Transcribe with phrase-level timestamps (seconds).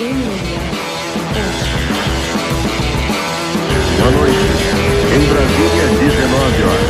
[0.00, 0.08] Boa
[4.12, 4.40] noite.
[5.12, 6.88] Em Brasília, 19 horas.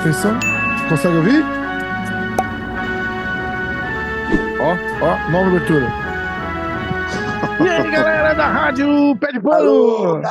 [0.00, 0.38] Atenção.
[0.88, 1.42] Consegue ouvir?
[4.60, 5.88] Ó, ó, nova abertura.
[7.60, 10.22] E aí, galera da rádio Pé de Pano!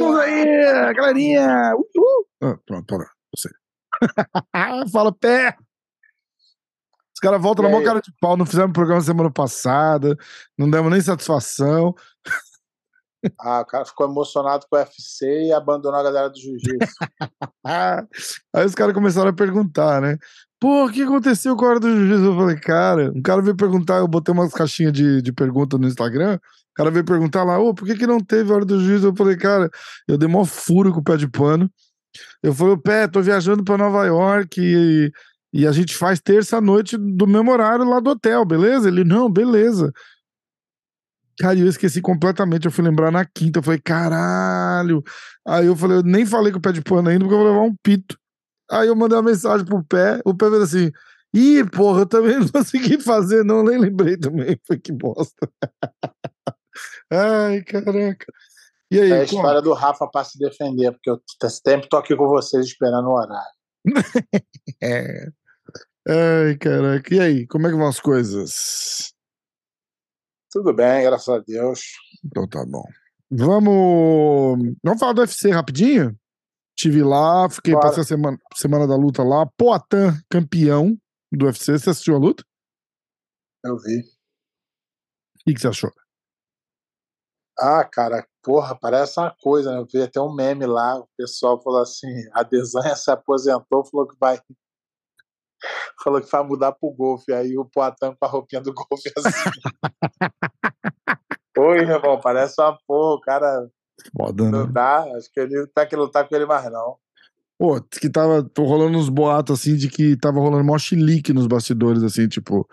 [0.00, 1.72] Vamos aí, galerinha!
[1.76, 2.26] Uhul.
[2.42, 3.04] Ah, pronto, para.
[3.36, 3.50] Você.
[4.92, 5.56] Fala, pé!
[7.14, 8.36] Os caras voltam na mão cara de pau.
[8.36, 10.16] Não fizemos programa semana passada,
[10.56, 11.94] não demos nem satisfação.
[13.38, 16.78] Ah, o cara ficou emocionado com o UFC e abandonou a galera do jiu-jitsu.
[18.54, 20.16] Aí os caras começaram a perguntar, né?
[20.58, 22.24] Pô, o que aconteceu com a hora do jiu-jitsu?
[22.24, 25.86] Eu falei, cara, um cara veio perguntar, eu botei umas caixinhas de, de pergunta no
[25.86, 28.80] Instagram, o cara veio perguntar lá, ô, por que, que não teve a hora do
[28.80, 29.08] jiu-jitsu?
[29.08, 29.70] Eu falei, cara,
[30.08, 31.70] eu dei mó furo com o pé de pano.
[32.42, 35.12] Eu falei, pé, tô viajando pra Nova York e,
[35.52, 38.88] e a gente faz terça-noite do mesmo horário lá do hotel, beleza?
[38.88, 39.92] Ele, não, beleza.
[41.38, 42.66] Cara, eu esqueci completamente.
[42.66, 43.58] Eu fui lembrar na quinta.
[43.60, 45.02] Eu falei, caralho.
[45.46, 47.48] Aí eu falei, eu nem falei com o pé de pano ainda, porque eu vou
[47.48, 48.18] levar um pito.
[48.70, 50.20] Aí eu mandei uma mensagem pro pé.
[50.24, 50.90] O pé fez assim:
[51.34, 54.58] Ih, porra, eu também não consegui fazer, não, nem lembrei também.
[54.66, 55.48] Foi que bosta.
[57.10, 58.26] Ai, caraca.
[58.92, 61.96] E aí, É a como- história do Rafa pra se defender, porque eu sempre tô
[61.96, 63.52] aqui com vocês esperando o horário.
[64.82, 65.28] É.
[66.08, 67.14] Ai, caraca.
[67.14, 69.12] E aí, como é que vão as coisas?
[70.50, 71.80] Tudo bem, graças a Deus.
[72.24, 72.82] Então tá bom.
[73.30, 74.74] Vamos.
[74.82, 76.18] Vamos falar do UFC rapidinho?
[76.76, 77.86] Tive lá, fiquei Bora.
[77.88, 79.46] passei a semana, semana da luta lá.
[79.56, 80.96] Poatan, campeão
[81.30, 81.78] do UFC.
[81.78, 82.42] Você assistiu a luta?
[83.64, 84.00] Eu vi.
[84.00, 85.92] O que, que você achou?
[87.60, 89.78] Ah, cara, porra, parece uma coisa, né?
[89.78, 94.08] Eu vi até um meme lá, o pessoal falou assim, a Desanha se aposentou, falou
[94.08, 94.40] que vai
[96.02, 99.50] falou que vai mudar pro golfe, aí o Poatan com a roupinha do golfe assim.
[101.58, 103.70] Oi, irmão, parece uma porra, o cara
[104.16, 104.50] Foda, né?
[104.50, 106.96] não dá, acho que ele não tá que lutar com ele mais não.
[107.58, 111.46] Pô, que tava tô rolando uns boatos assim de que tava rolando mó chilique nos
[111.46, 112.66] bastidores, assim, tipo.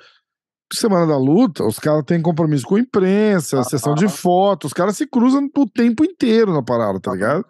[0.73, 3.63] Semana da luta, os caras têm compromisso com a imprensa, Aham.
[3.63, 7.15] sessão de fotos, os caras se cruzam o tempo inteiro na parada, tá Aham.
[7.17, 7.45] ligado?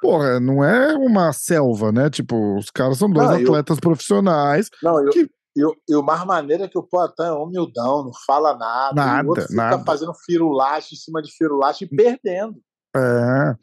[0.00, 2.08] Porra, não é uma selva, né?
[2.10, 4.68] Tipo, os caras são dois Não, eu- atletas profissionais.
[4.82, 8.04] Não, eu, Que- e, o- e o mais maneiro é que o Poatan é humildão,
[8.04, 8.92] não fala nada.
[8.92, 9.84] e Nada, o outro fica nada.
[9.84, 12.56] fazendo firulache em cima de firulache e perdendo.
[12.96, 13.54] É.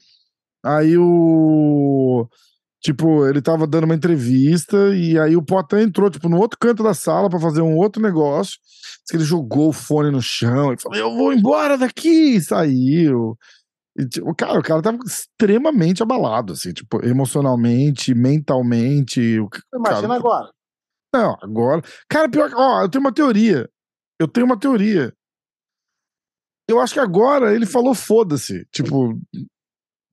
[0.64, 2.28] Aí o.
[2.82, 6.82] Tipo, ele tava dando uma entrevista e aí o Potan entrou, tipo, no outro canto
[6.82, 8.58] da sala pra fazer um outro negócio.
[8.62, 12.36] Diz que ele jogou o fone no chão e falou: Eu vou embora daqui!
[12.36, 13.38] E saiu.
[13.98, 19.40] E, tipo, cara, o cara tava extremamente abalado, assim, tipo, emocionalmente, mentalmente.
[19.40, 20.52] O, Imagina cara, agora.
[21.14, 21.82] Não, agora.
[22.08, 22.56] Cara, pior que.
[22.56, 23.70] Ó, eu tenho uma teoria.
[24.18, 25.14] Eu tenho uma teoria.
[26.70, 28.66] Eu acho que agora ele falou foda-se.
[28.72, 29.20] Tipo.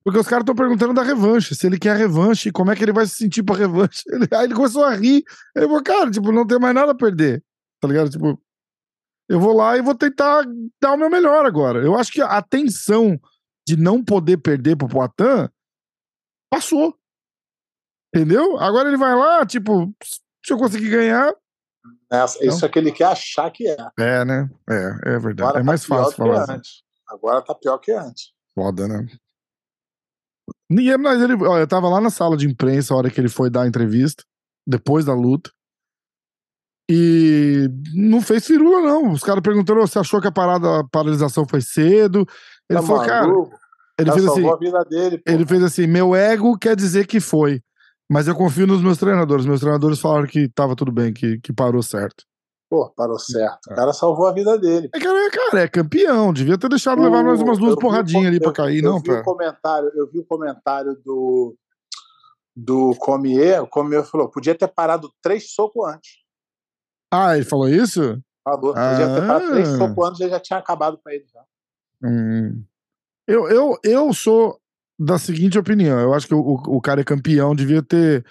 [0.06, 1.52] Porque os caras estão perguntando da revanche.
[1.56, 4.04] Se ele quer a revanche, como é que ele vai se sentir pra revanche.
[4.06, 5.24] Ele- aí ele começou a rir.
[5.56, 7.42] Ele falou, cara, tipo, não tem mais nada a perder.
[7.80, 8.08] Tá ligado?
[8.08, 8.40] Tipo.
[9.28, 10.44] Eu vou lá e vou tentar
[10.80, 11.80] dar o meu melhor agora.
[11.84, 13.18] Eu acho que a tensão
[13.66, 15.50] de não poder perder pro Poitin
[16.48, 16.96] passou.
[18.14, 18.56] Entendeu?
[18.60, 21.34] Agora ele vai lá, tipo, se eu conseguir ganhar,
[22.08, 23.76] Essa- Isso é que ele quer achar que é.
[23.98, 24.48] É, né?
[24.70, 25.42] É, é verdade.
[25.42, 26.42] Agora é mais tá pior fácil falar.
[26.44, 26.60] assim.
[27.08, 28.32] Agora tá pior que antes.
[28.54, 29.04] Foda, né?
[30.70, 33.28] Ninguém, mas ele, ó, eu tava lá na sala de imprensa a hora que ele
[33.28, 34.24] foi dar a entrevista,
[34.66, 35.50] depois da luta.
[36.90, 39.12] E não fez firula, não.
[39.12, 42.24] Os caras perguntaram: você achou que a parada, a paralisação foi cedo?
[42.70, 43.58] Ele Tá falou, cara, maluco?
[43.98, 45.22] ele Cara, fez assim: salvou a vida dele.
[45.26, 47.60] ele fez assim: meu ego quer dizer que foi.
[48.08, 49.44] Mas eu confio nos meus treinadores.
[49.46, 52.24] Meus treinadores falaram que tava tudo bem, que, que parou certo.
[52.68, 53.70] Pô, parou certo.
[53.70, 54.88] O cara salvou a vida dele.
[54.92, 56.32] É, cara, é, cara, é campeão.
[56.32, 59.08] Devia ter deixado levar mais umas duas porradinhas ali pra eu- cair, eu não, vi
[59.10, 59.22] o pera.
[59.24, 61.56] comentário, eu vi o comentário do
[62.58, 66.12] do Comier, o Comier falou, podia ter parado três socos antes.
[67.12, 68.18] Ah, ele falou isso?
[68.42, 69.76] Falou, podia ter parado três Ah.
[69.76, 71.42] socos antes, ele já tinha acabado com ele já.
[72.02, 72.64] Hum.
[73.28, 74.58] Eu, eu, eu sou
[74.98, 76.00] da seguinte opinião.
[76.00, 78.24] Eu acho que o, o cara é campeão, devia ter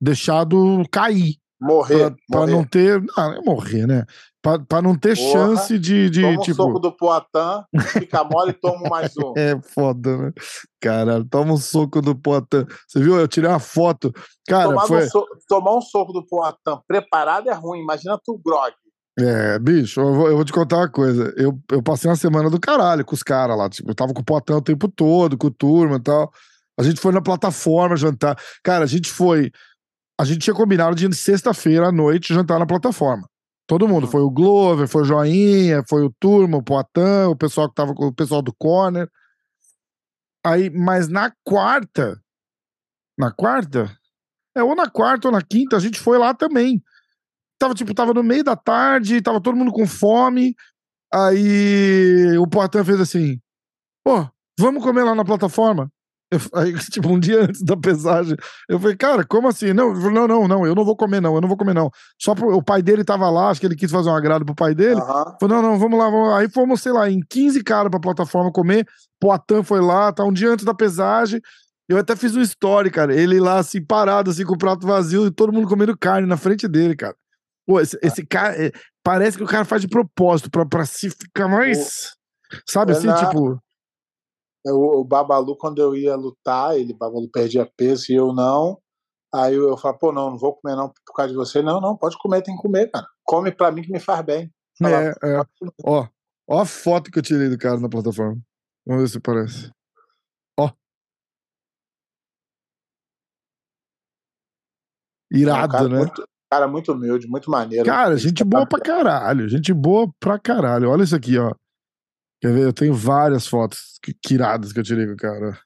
[0.00, 0.56] deixado
[0.90, 1.36] cair.
[1.62, 2.50] Morrer, morrer.
[2.52, 3.00] não ter.
[3.16, 4.04] Não, é morrer, né?
[4.42, 6.10] Pra, pra não ter Porra, chance de.
[6.10, 9.32] de Toma um tipo, soco do Poitin, fica mole e toma mais um.
[9.38, 10.32] É foda, né?
[10.80, 12.66] Caralho, toma um soco do Potan.
[12.88, 13.16] Você viu?
[13.16, 14.12] Eu tirei uma foto.
[14.48, 15.04] Cara, tomar, foi.
[15.04, 18.72] um so- tomar um soco do Poitin preparado é ruim, imagina tu grog.
[19.18, 21.32] É, bicho, eu vou, eu vou te contar uma coisa.
[21.36, 23.68] Eu, eu passei uma semana do caralho com os caras lá.
[23.68, 26.32] Tipo, eu tava com o Potan o tempo todo, com o turma e tal.
[26.80, 28.36] A gente foi na plataforma jantar.
[28.64, 29.52] Cara, a gente foi.
[30.22, 33.28] A gente tinha combinado de sexta-feira à noite jantar na plataforma.
[33.66, 34.06] Todo mundo.
[34.06, 37.92] Foi o Glover, foi o Joinha, foi o Turma, o Poitin, o pessoal que tava
[37.92, 39.10] com o pessoal do Corner.
[40.46, 42.22] Aí, mas na quarta.
[43.18, 43.98] Na quarta?
[44.56, 46.80] É, ou na quarta ou na quinta, a gente foi lá também.
[47.58, 50.54] Tava, tipo, tava no meio da tarde, tava todo mundo com fome.
[51.12, 53.40] Aí o Poitin fez assim:
[54.04, 54.24] pô,
[54.56, 55.90] vamos comer lá na plataforma?
[56.32, 58.34] Eu, aí, tipo, um dia antes da pesagem,
[58.66, 59.74] eu falei, cara, como assim?
[59.74, 61.90] Não, não, não, não, eu não vou comer, não, eu não vou comer, não.
[62.18, 64.54] Só pro, o pai dele tava lá, acho que ele quis fazer um agrado pro
[64.54, 64.98] pai dele.
[65.00, 65.06] Uhum.
[65.38, 66.38] Falei, não, não, vamos lá, vamos lá.
[66.38, 68.86] Aí fomos, sei lá, em 15 caras pra plataforma comer.
[69.20, 71.38] Poitin foi lá, tá um dia antes da pesagem.
[71.86, 73.14] Eu até fiz um story, cara.
[73.14, 76.38] Ele lá, assim, parado, assim, com o prato vazio e todo mundo comendo carne na
[76.38, 77.14] frente dele, cara.
[77.66, 78.54] Pô, esse, esse cara.
[78.56, 78.72] É,
[79.04, 82.12] parece que o cara faz de propósito pra, pra se ficar mais.
[82.66, 83.60] Sabe assim, tipo.
[84.66, 88.78] O, o Babalu, quando eu ia lutar, ele, Babalu perdia peso e eu não.
[89.34, 91.62] Aí eu, eu falo, pô, não, não vou comer não por causa de você.
[91.62, 93.06] Não, não, pode comer, tem que comer, cara.
[93.24, 94.52] Come pra mim que me faz bem.
[94.78, 95.42] Fala, é, é.
[95.84, 96.06] Ó,
[96.48, 98.40] ó a foto que eu tirei do cara na plataforma.
[98.86, 99.70] Vamos ver se parece.
[100.58, 100.70] Ó.
[105.30, 105.98] Irado, cara né?
[105.98, 107.86] Muito, cara muito humilde, muito maneiro.
[107.86, 109.48] Cara, gente boa pra caralho.
[109.48, 110.90] Gente boa pra caralho.
[110.90, 111.54] Olha isso aqui, ó.
[112.42, 112.64] Quer ver?
[112.64, 115.56] Eu tenho várias fotos que, que iradas que eu tirei com o cara.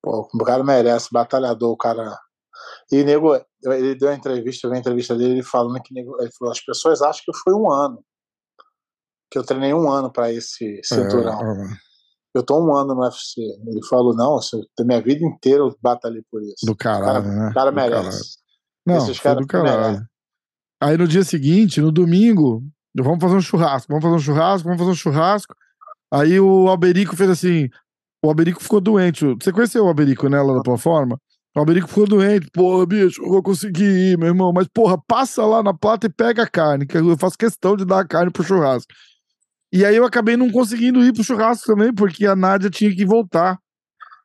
[0.00, 2.16] Pô, o cara merece, batalhador, o cara.
[2.92, 3.34] E nego,
[3.64, 6.52] ele deu uma entrevista, eu vi a entrevista dele, ele falando que nego, ele falou,
[6.52, 8.04] as pessoas acham que foi um ano.
[9.28, 11.40] Que eu treinei um ano para esse cinturão.
[11.40, 11.76] É,
[12.36, 13.40] eu tô um ano no UFC.
[13.40, 16.64] Ele falou, não, eu, minha vida inteira eu batalhei por isso.
[16.64, 17.50] Do caralho, o cara, né?
[17.50, 18.38] O cara merece.
[18.86, 20.06] Não, Esses caras do caralho.
[20.80, 22.62] Aí no dia seguinte, no domingo,
[22.96, 25.54] vamos fazer um churrasco, vamos fazer um churrasco, vamos fazer um churrasco.
[26.12, 27.68] Aí o Alberico fez assim,
[28.22, 29.24] o Alberico ficou doente.
[29.40, 31.18] Você conheceu o Alberico, né, lá da plataforma?
[31.54, 32.48] O Alberico ficou doente.
[32.52, 34.52] Porra, bicho, eu vou conseguir ir, meu irmão.
[34.54, 37.84] Mas, porra, passa lá na plata e pega a carne, que eu faço questão de
[37.84, 38.92] dar a carne pro churrasco.
[39.72, 43.06] E aí eu acabei não conseguindo ir pro churrasco também, porque a Nádia tinha que
[43.06, 43.58] voltar.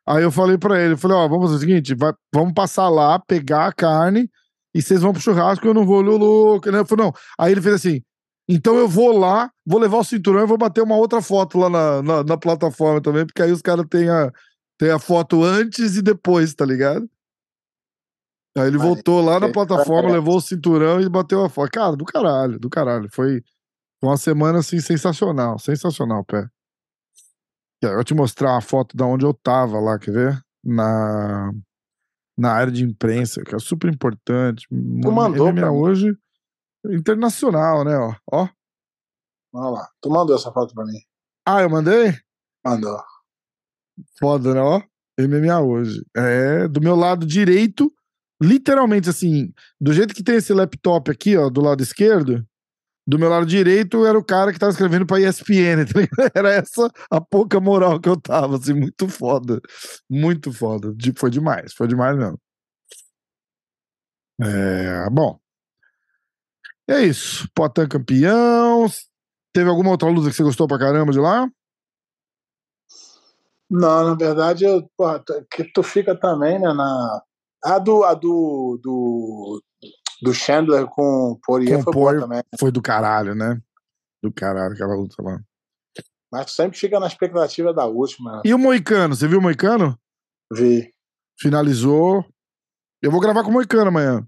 [0.06, 2.88] Aí eu falei para ele, eu falei, ó, vamos fazer o seguinte, vai, vamos passar
[2.88, 4.30] lá, pegar a carne,
[4.74, 6.78] e vocês vão pro churrasco, eu não vou, louco, né?
[6.78, 7.12] Eu falei, não.
[7.38, 8.00] Aí ele fez assim,
[8.48, 11.68] então eu vou lá, vou levar o cinturão e vou bater uma outra foto lá
[11.68, 14.32] na, na, na plataforma também, porque aí os caras têm a,
[14.78, 17.08] têm a foto antes e depois, tá ligado?
[18.56, 21.70] Aí ele voltou lá na plataforma, levou o cinturão e bateu a foto.
[21.70, 23.08] Cara, do caralho, do caralho.
[23.12, 23.42] Foi
[24.02, 26.48] uma semana assim sensacional, sensacional, pé.
[27.82, 30.42] Eu vou te mostrar uma foto da onde eu tava lá, quer ver?
[30.64, 31.52] Na,
[32.36, 34.66] na área de imprensa, que é super importante.
[34.68, 36.18] Tu mandou MMA pra hoje
[36.86, 37.96] internacional, né?
[37.96, 38.14] Ó.
[38.32, 38.48] ó.
[39.52, 39.88] Olha lá.
[40.00, 40.98] Tu mandou essa foto pra mim.
[41.46, 42.14] Ah, eu mandei?
[42.64, 43.00] Mandou.
[44.18, 44.60] Foda, né?
[44.60, 44.82] Ó.
[45.18, 46.04] MMA hoje.
[46.16, 47.92] É, do meu lado direito,
[48.40, 52.46] literalmente assim, do jeito que tem esse laptop aqui, ó, do lado esquerdo,
[53.06, 56.30] do meu lado direito era o cara que tava escrevendo pra ESPN, tá ligado?
[56.34, 59.60] Era essa a pouca moral que eu tava, assim, muito foda.
[60.08, 60.94] Muito foda.
[61.16, 62.38] Foi demais, foi demais mesmo.
[64.40, 65.40] É, bom.
[66.88, 67.48] É isso.
[67.54, 68.86] Potan campeão.
[69.52, 71.48] Teve alguma outra luta que você gostou pra caramba de lá?
[73.70, 77.22] Não, na verdade, eu, porra, tu- que tu fica também, né, na...
[77.64, 79.62] A do, a do, do,
[80.22, 82.40] do Chandler com o Poirier foi boa também.
[82.58, 83.60] Foi do caralho, né?
[84.22, 85.40] Do caralho aquela luta lá.
[86.30, 88.36] Mas tu sempre fica na expectativa da última.
[88.36, 88.42] né?
[88.44, 89.16] E o Moicano?
[89.16, 89.98] Você viu o Moicano?
[90.52, 90.94] Vi.
[91.38, 92.24] Finalizou.
[93.02, 94.24] Eu vou gravar com o Moicano amanhã.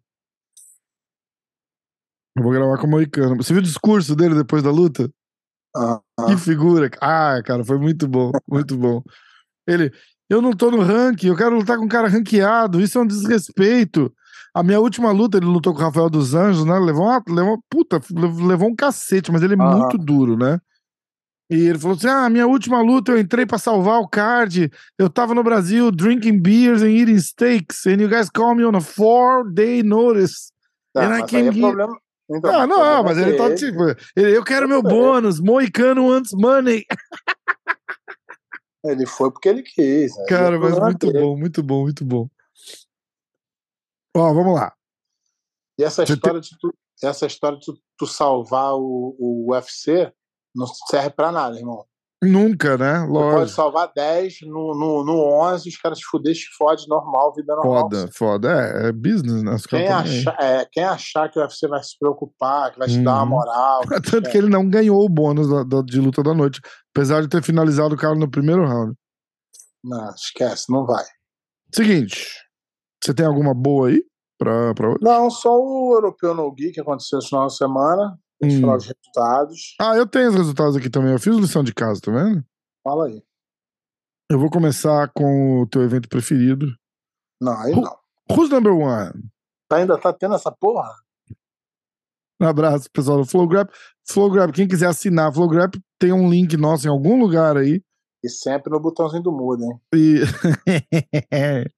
[2.37, 3.37] Eu vou gravar com o Moicano.
[3.37, 5.11] Você viu o discurso dele depois da luta?
[5.75, 6.39] Ah, Que ah.
[6.39, 6.91] figura.
[7.01, 9.03] Ah, cara, foi muito bom, muito bom.
[9.67, 9.93] Ele,
[10.29, 13.07] eu não tô no ranking, eu quero lutar com um cara ranqueado, isso é um
[13.07, 14.13] desrespeito.
[14.55, 16.77] A minha última luta, ele lutou com o Rafael dos Anjos, né?
[16.79, 19.79] Levou uma, levou, puta, levou um cacete, mas ele é Aham.
[19.79, 20.59] muito duro, né?
[21.51, 24.71] E ele falou assim: Ah, minha última luta eu entrei pra salvar o card.
[24.97, 28.77] Eu tava no Brasil drinking beers and eating steaks, and you guys call me on
[28.77, 30.53] a four day notice.
[30.93, 31.97] Tá, And I aí é problema.
[32.31, 33.83] Então, Ah, não, problema mas ele tá tipo.
[34.17, 36.85] ele- eu quero meu bônus, Moicano wants money.
[38.83, 40.19] Ele foi porque ele quis.
[40.19, 41.19] aí Cara, é mas muito dele.
[41.23, 42.31] bom, muito bom, muito bom.
[44.17, 44.75] Ó, vamos lá.
[45.79, 50.11] E essa Você história, de tu, essa história de tu, tu salvar o, o UFC
[50.55, 51.87] não serve pra nada, irmão.
[52.23, 53.00] Nunca, né?
[53.00, 53.49] Tu pode Lógico.
[53.57, 57.83] salvar 10, no, no, no 11 os caras te fuder, te fode, normal, vida normal.
[57.83, 58.53] Foda, foda.
[58.53, 59.57] É, é business, né?
[59.67, 63.12] Quem achar, é, quem achar que o UFC vai se preocupar, que vai te dar
[63.15, 63.29] uma Uhum.
[63.31, 63.81] moral.
[64.05, 66.61] Tanto que ele não ganhou o bônus da- da- de luta da noite.
[66.95, 68.95] Apesar de ter finalizado o cara no primeiro round.
[69.83, 71.05] Não, esquece, não vai.
[71.75, 72.27] Seguinte,
[73.03, 74.05] você tem alguma boa aí
[74.39, 74.99] pra, pra hoje?
[75.00, 78.19] Não, só o Europeu No Geek que aconteceu esse final de semana.
[78.40, 78.61] Deixa eu Hum.
[78.62, 79.75] falar os resultados.
[79.80, 81.12] Ah, eu tenho os resultados aqui também.
[81.12, 82.44] Eu fiz lição de casa, tá vendo?
[82.82, 83.23] Fala aí.
[84.30, 86.66] Eu vou começar com o teu evento preferido.
[87.40, 87.99] Não, aí Ru- não.
[88.30, 89.12] Who's number one?
[89.68, 90.88] Tá, ainda tá tendo essa porra?
[92.40, 93.70] Um abraço, pessoal do Flowgrab.
[94.09, 97.82] Flowgrab, quem quiser assinar Flowgrab, tem um link nosso em algum lugar aí.
[98.25, 99.80] E sempre no botãozinho do mudo, hein?
[99.94, 100.20] E...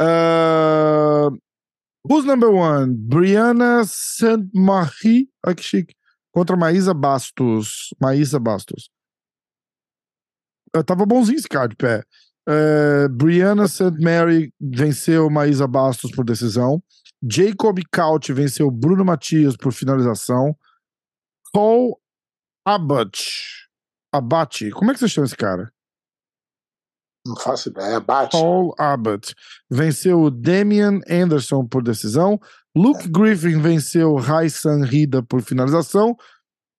[0.00, 1.11] Ah,
[2.04, 2.94] who's number one?
[2.94, 5.28] Brianna Saint-Marie.
[5.44, 5.94] Olha que chique.
[6.32, 7.94] Contra Maísa Bastos.
[8.00, 8.90] Maísa Bastos.
[10.74, 12.02] Ah, tava bonzinho esse card, pé.
[12.48, 13.98] Eh, Brianna St.
[14.00, 16.82] Mary venceu Maísa Bastos por decisão.
[17.22, 20.56] Jacob Couch venceu Bruno Matias por finalização.
[21.54, 21.94] Cole
[22.64, 23.68] Abbott.
[24.12, 24.70] Abate.
[24.70, 25.72] Como é que você chama esse cara?
[27.26, 28.00] Não faço ideia.
[28.00, 28.32] Bate.
[28.32, 29.34] Paul Abbott
[29.70, 32.40] venceu o Damian Anderson por decisão.
[32.76, 36.16] Luke Griffin venceu Raisan Rida por finalização.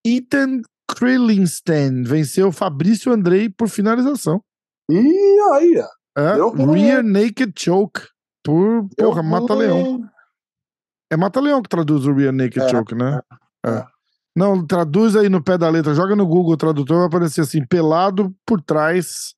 [0.06, 4.44] Ethan Krillinstein venceu Fabrício Andrei por finalização.
[4.92, 5.84] Ih, aí.
[6.18, 6.34] É,
[6.74, 7.04] Rear?
[7.04, 8.02] Naked Choke
[8.44, 10.04] por Deu porra, Mata-Leão.
[11.12, 13.20] É Mata-Leão que traduz o Rear Naked É, Choke, né?
[13.66, 13.70] é.
[13.70, 13.86] É.
[14.36, 18.36] Não, traduz aí no pé da letra, joga no Google Tradutor, vai aparecer assim, pelado
[18.46, 19.36] por trás.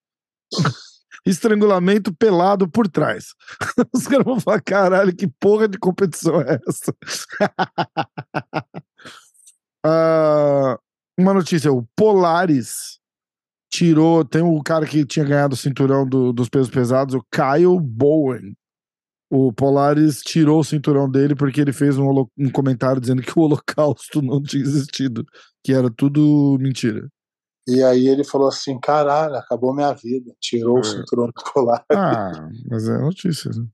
[1.25, 3.27] Estrangulamento pelado por trás.
[3.93, 6.93] Os caras vão falar, caralho, que porra de competição é essa?
[9.83, 10.77] Ah,
[11.17, 12.99] uma notícia, o Polaris
[13.71, 17.79] tirou, tem o cara que tinha ganhado o cinturão do- dos pesos pesados, o Kyle
[17.81, 18.55] Bowen.
[19.31, 23.43] O Polaris tirou o cinturão dele porque ele fez um, um comentário dizendo que o
[23.43, 25.25] Holocausto não tinha existido,
[25.63, 27.09] que era tudo mentira.
[27.67, 30.31] E aí ele falou assim: caralho, acabou minha vida.
[30.39, 30.81] Tirou É.
[30.81, 31.83] o cinturão do colar.
[31.91, 33.49] Ah, mas é notícia.
[33.51, 33.65] Né?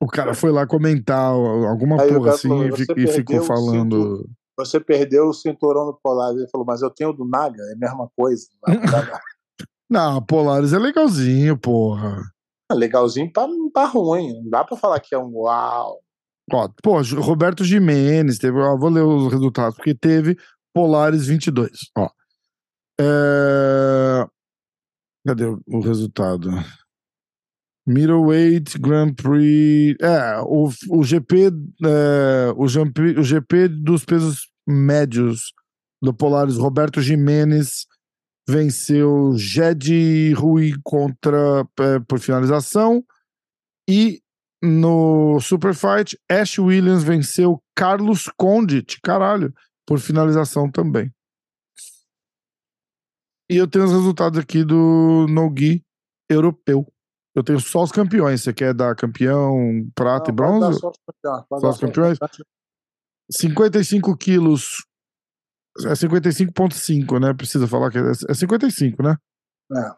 [0.00, 3.42] O cara foi lá comentar alguma Aí porra assim falou, e, fi- "Você e ficou
[3.42, 4.28] falando.
[4.56, 6.32] Você perdeu o cinturão do colar.
[6.32, 8.46] Ele falou, mas eu tenho o do Naga, é a mesma coisa.
[9.90, 12.20] Não Polaris é legalzinho, porra.
[12.72, 14.34] Legalzinho pra, pra ruim.
[14.42, 16.00] Não dá pra falar que é um uau.
[16.52, 20.36] Ó, pô, Roberto Jimenez teve, ó, vou ler os resultados, porque teve
[20.74, 22.08] Polaris 22, ó.
[23.00, 24.26] É...
[25.26, 26.50] Cadê o, resultado?
[27.86, 31.50] Middleweight Grand Prix, é, o, o GP,
[31.84, 35.52] é, o, GP, o GP dos pesos médios
[36.02, 37.86] do Polaris, Roberto Jimenez
[38.48, 43.02] venceu Jed Rui contra é, por finalização
[43.88, 44.20] e
[44.62, 49.54] no Superfight, Ash Williams venceu Carlos Condit, caralho,
[49.88, 51.10] por finalização também.
[53.50, 55.82] E eu tenho os resultados aqui do Nogi
[56.28, 56.86] europeu.
[57.34, 58.42] Eu tenho só os campeões.
[58.42, 60.78] Você quer dar campeão, prata Não, e bronze?
[60.78, 62.18] só os campeões, Só os campeões?
[63.30, 64.86] 55 quilos.
[65.86, 67.32] É 55,5, né?
[67.32, 69.16] Precisa falar que é, é 55, né?
[69.72, 69.90] É.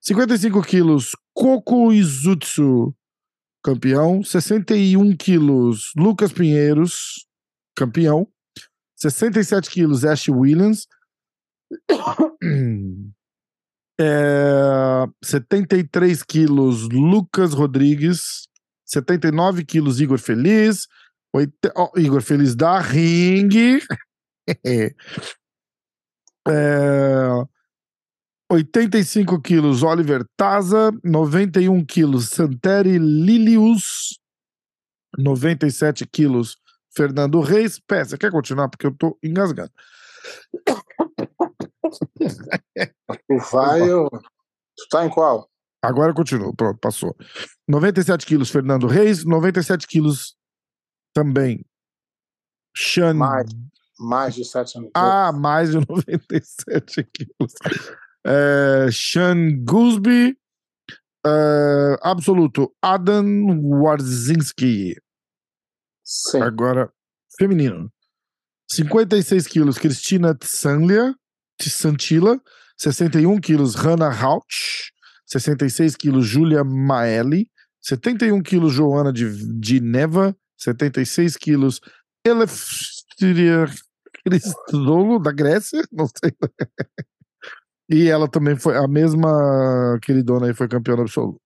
[0.00, 2.94] 55 quilos, Coco Izutsu,
[3.62, 4.22] campeão.
[4.22, 7.26] 61 quilos, Lucas Pinheiros,
[7.76, 8.26] campeão.
[8.96, 10.86] 67 quilos, Ash Williams.
[13.98, 18.46] É, 73 quilos, Lucas Rodrigues.
[18.84, 20.86] 79 quilos, Igor Feliz.
[21.34, 23.80] Oite- ó, Igor Feliz da Ring.
[26.48, 26.54] É,
[28.52, 30.92] 85 quilos, Oliver Taza.
[31.02, 34.20] 91 quilos, Santeri Lilius.
[35.18, 36.58] 97 quilos,
[36.96, 37.80] Fernando Reis.
[37.88, 38.68] Você quer continuar?
[38.68, 39.70] Porque eu tô engasgando.
[43.28, 44.08] Tu vai, eu...
[44.10, 45.48] Tu tá em qual?
[45.82, 47.14] Agora continua, pronto, passou.
[47.68, 49.24] 97 quilos, Fernando Reis.
[49.24, 50.34] 97 quilos
[51.14, 51.64] também.
[52.76, 53.14] Sean.
[53.14, 53.46] Mais.
[53.98, 54.90] Mais de sete anos.
[54.94, 57.54] Ah, mais de 97 quilos.
[58.26, 60.36] É, Sean Gooseby.
[61.26, 62.74] é, absoluto.
[62.82, 63.24] Adam
[63.62, 64.96] Warzinski.
[66.06, 66.40] Sim.
[66.40, 66.88] Agora,
[67.36, 67.90] feminino.
[68.70, 71.14] 56 quilos, Cristina Tsanglia,
[71.58, 72.40] Tsantila.
[72.78, 74.92] 61 quilos, Hannah Houch.
[75.26, 77.50] 66 quilos, Julia Maeli.
[77.82, 80.36] 71 quilos, Joana de, de Neva.
[80.56, 81.80] 76 quilos,
[82.24, 83.66] Eleftheria
[84.24, 85.82] Cristodolo, da Grécia.
[85.92, 86.32] Não sei.
[87.88, 91.40] E ela também foi, a mesma queridona aí foi campeã absoluto.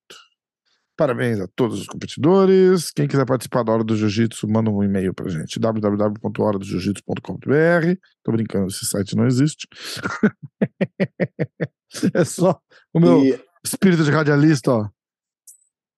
[1.00, 2.90] Parabéns a todos os competidores.
[2.90, 5.58] Quem quiser participar da Hora do Jiu-Jitsu, manda um e-mail pra gente.
[5.58, 9.66] www.horadojujitsu.com.br Tô brincando, esse site não existe.
[12.12, 12.60] é só
[12.92, 14.90] o meu E, espírito de radialista, ó.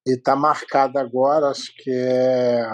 [0.07, 2.65] e tá marcado agora, acho que é.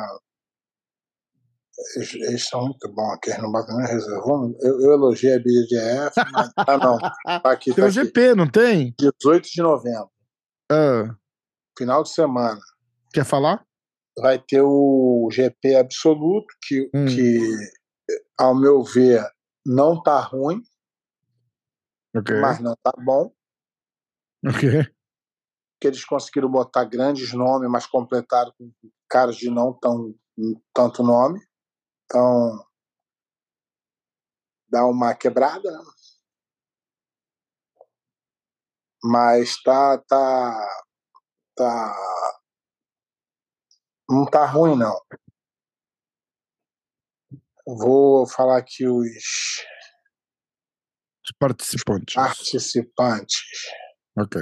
[1.96, 4.54] Eles, eles são muito bons aqui, eles não batem nem reservando.
[4.60, 6.50] Eu, eu elogiei a BGF, mas.
[6.58, 6.98] Ah, não.
[6.98, 7.94] Tá aqui, Tem tá o aqui.
[8.04, 8.94] GP, não tem?
[8.98, 10.10] 18 de novembro,
[10.70, 11.14] Ah,
[11.78, 12.60] final de semana.
[13.14, 13.64] quer falar?
[14.20, 17.06] vai ter o GP absoluto, que, Hum.
[17.06, 17.38] que
[18.36, 19.24] ao meu ver,
[19.64, 20.60] não tá ruim,
[22.16, 22.34] Ok.
[22.40, 23.32] mas não tá bom.
[24.44, 24.92] Ok.
[25.80, 28.72] Que eles conseguiram botar grandes nomes, mas completaram com
[29.08, 30.12] caras de não tão
[30.74, 31.40] tanto nome.
[32.04, 32.66] Então
[34.68, 35.84] dá uma quebrada, né?
[39.04, 40.84] Mas tá tá
[41.58, 41.94] tá
[44.08, 44.98] não tá ruim não.
[47.66, 49.06] Vou falar aqui os
[51.24, 52.14] Os participantes.
[52.14, 53.36] participantes.
[54.18, 54.40] Ok.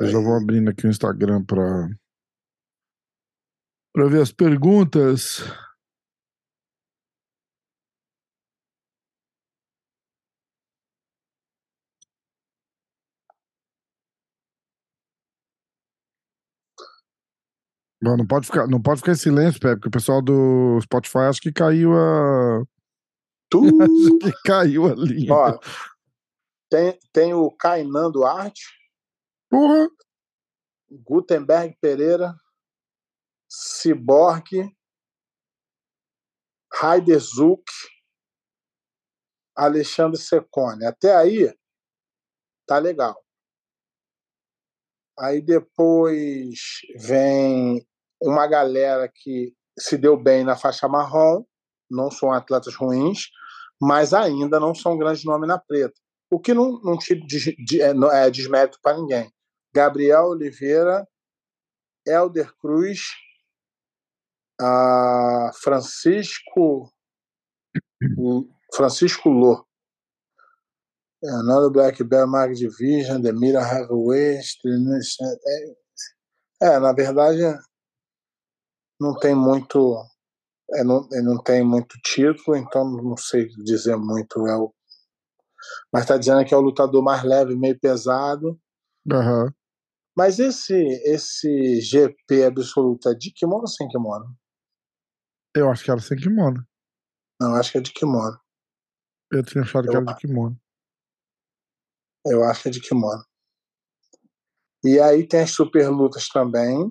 [0.00, 1.88] Eu já vou abrindo aqui o Instagram para
[3.92, 5.38] para ver as perguntas.
[18.02, 21.18] Bom, não pode ficar, não pode ficar em silêncio, Pepe, porque o pessoal do Spotify
[21.18, 22.62] acha que caiu a
[23.48, 25.32] Tu acha que caiu a linha.
[25.32, 25.58] Ó,
[26.68, 28.64] tem, tem o Kainan Duarte,
[29.48, 29.88] Porra,
[30.90, 32.34] Gutenberg Pereira,
[33.48, 34.44] Cyborg,
[36.72, 37.64] Raider Zuck,
[39.54, 40.84] Alexandre Secone.
[40.84, 41.54] Até aí,
[42.66, 43.25] tá legal.
[45.18, 47.86] Aí depois vem
[48.20, 51.44] uma galera que se deu bem na faixa marrom,
[51.90, 53.28] não são atletas ruins,
[53.80, 55.94] mas ainda não são grandes nomes na preta.
[56.30, 57.92] O que não, não tira de, de, é,
[58.24, 59.32] é desmérito para ninguém.
[59.74, 61.06] Gabriel Oliveira,
[62.06, 63.00] Elder Cruz,
[64.60, 66.90] ah, Francisco
[68.74, 69.65] Francisco Lô.
[71.28, 74.58] Another Black Bear Mag Division, The Mira Heavyweight.
[76.60, 77.42] É, é, na verdade,
[79.00, 79.96] não tem muito.
[80.74, 84.46] É, não, é, não tem muito título, então não sei dizer muito.
[84.46, 84.72] É o,
[85.92, 88.58] mas está dizendo que é o lutador mais leve, meio pesado.
[89.10, 89.52] aham.
[90.16, 94.34] Mas esse, esse GP absoluto é de kimono ou sem kimono?
[95.54, 96.66] Eu acho que era sem kimono.
[97.38, 98.38] Não, acho que é de kimono.
[99.30, 100.58] Eu tinha achado que Eu era de kimono.
[102.26, 103.24] Eu acho que de kimono.
[104.84, 106.90] E aí tem as super lutas também.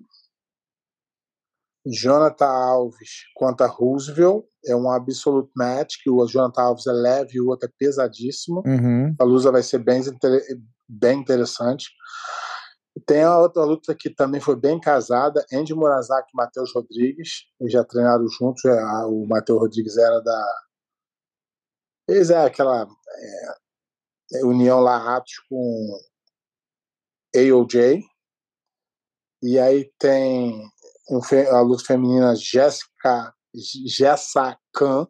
[1.85, 4.45] Jonathan Alves contra Roosevelt.
[4.65, 8.63] É um absolute match, que o Jonathan Alves é leve e o outro é pesadíssimo.
[8.65, 9.15] Uhum.
[9.19, 10.01] A luta vai ser bem,
[10.89, 11.85] bem interessante.
[13.05, 17.45] Tem a outra luta que também foi bem casada, Andy Murazaki e Matheus Rodrigues.
[17.59, 18.63] Eles já treinaram juntos.
[18.65, 20.63] é, O Matheus Rodrigues era da.
[22.07, 23.55] Eles é aquela é,
[24.43, 25.99] união lá Atos com
[27.35, 28.01] AOJ.
[29.43, 30.67] E aí tem
[31.09, 31.19] um
[31.51, 35.07] a luta feminina Jéssica Jessa Khan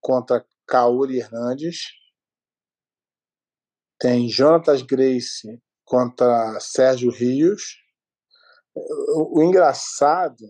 [0.00, 1.86] contra Kaori Hernandes.
[3.98, 7.78] Tem Jonatas Grace contra Sérgio Rios.
[8.74, 10.44] O, o engraçado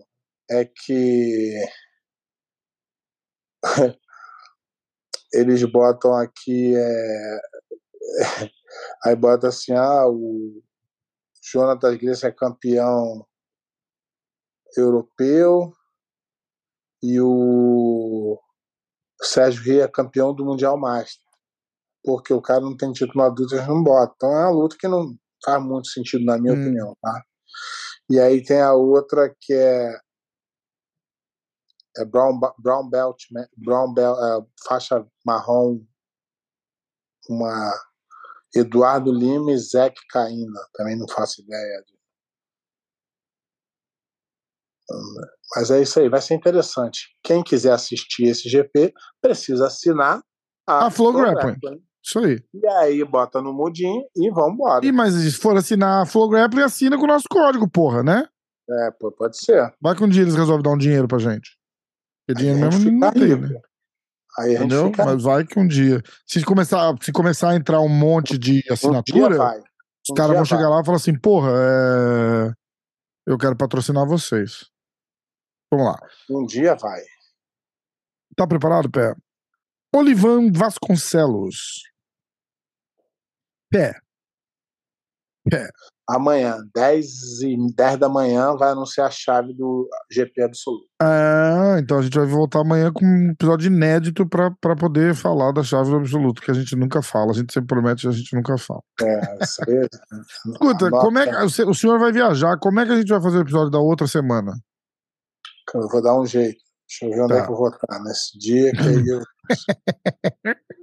[0.49, 1.63] é que
[5.33, 7.39] eles botam aqui é,
[9.05, 10.61] aí bota assim ah o
[11.41, 13.25] Jonatas Grace é campeão
[14.77, 15.73] europeu
[17.01, 18.39] e o
[19.21, 21.21] Sérgio Rio é campeão do Mundial Master.
[22.03, 24.13] Porque o cara não tem título adulto, eles não botam.
[24.15, 26.61] Então é uma luta que não faz muito sentido, na minha Hum.
[26.61, 27.23] opinião, tá?
[28.09, 29.99] E aí tem a outra que é,
[31.97, 33.45] é Brown, Brown Belt, né?
[33.57, 35.79] Brown Belt, é, faixa marrom,
[37.29, 37.73] uma
[38.55, 40.59] Eduardo Lima e Zeke Caína.
[40.73, 41.83] Também não faço ideia.
[41.87, 41.93] de-
[45.55, 47.07] Mas é isso aí, vai ser interessante.
[47.23, 50.21] Quem quiser assistir esse GP precisa assinar
[50.67, 51.13] a, A Flow.
[51.13, 51.81] Grappling.
[52.05, 52.43] Isso aí.
[52.53, 54.85] E aí bota no mudinho e vambora.
[54.85, 58.27] E mas se for assinar a Flow Grappling, assina com o nosso código, porra, né?
[58.69, 59.73] É, pô, pode ser.
[59.81, 61.57] Vai que um dia eles resolvem dar um dinheiro pra gente.
[62.25, 63.61] Porque dinheiro mesmo não tem, né?
[64.39, 64.87] Aí Entendeu?
[64.87, 65.05] fica.
[65.05, 66.01] Mas vai que um dia.
[66.25, 69.59] Se começar, se começar a entrar um monte de um assinatura, vai.
[69.59, 70.71] os Um caras vão chegar vai.
[70.71, 72.53] lá e falar assim: porra, é...
[73.27, 74.65] eu quero patrocinar vocês.
[75.71, 75.99] Vamos lá.
[76.29, 77.01] Um dia vai.
[78.35, 79.13] Tá preparado, Pé?
[79.95, 81.83] Olivan Vasconcelos.
[83.71, 83.93] Pé.
[86.09, 90.85] Amanhã, 10, e 10 da manhã, vai anunciar a chave do GP absoluto.
[91.01, 95.63] Ah, então a gente vai voltar amanhã com um episódio inédito pra poder falar da
[95.63, 97.31] chave do absoluto, que a gente nunca fala.
[97.31, 98.81] A gente sempre promete e a gente nunca fala.
[99.01, 99.87] É, isso aí.
[100.51, 101.05] Escuta, Anota.
[101.05, 103.21] como é que, o se- o senhor vai viajar, como é que a gente vai
[103.21, 104.51] fazer o episódio da outra semana?
[105.73, 106.57] Eu vou dar um jeito.
[106.85, 107.39] Deixa eu ver onde Tá.
[107.39, 109.21] é que eu vou estar nesse dia que eu.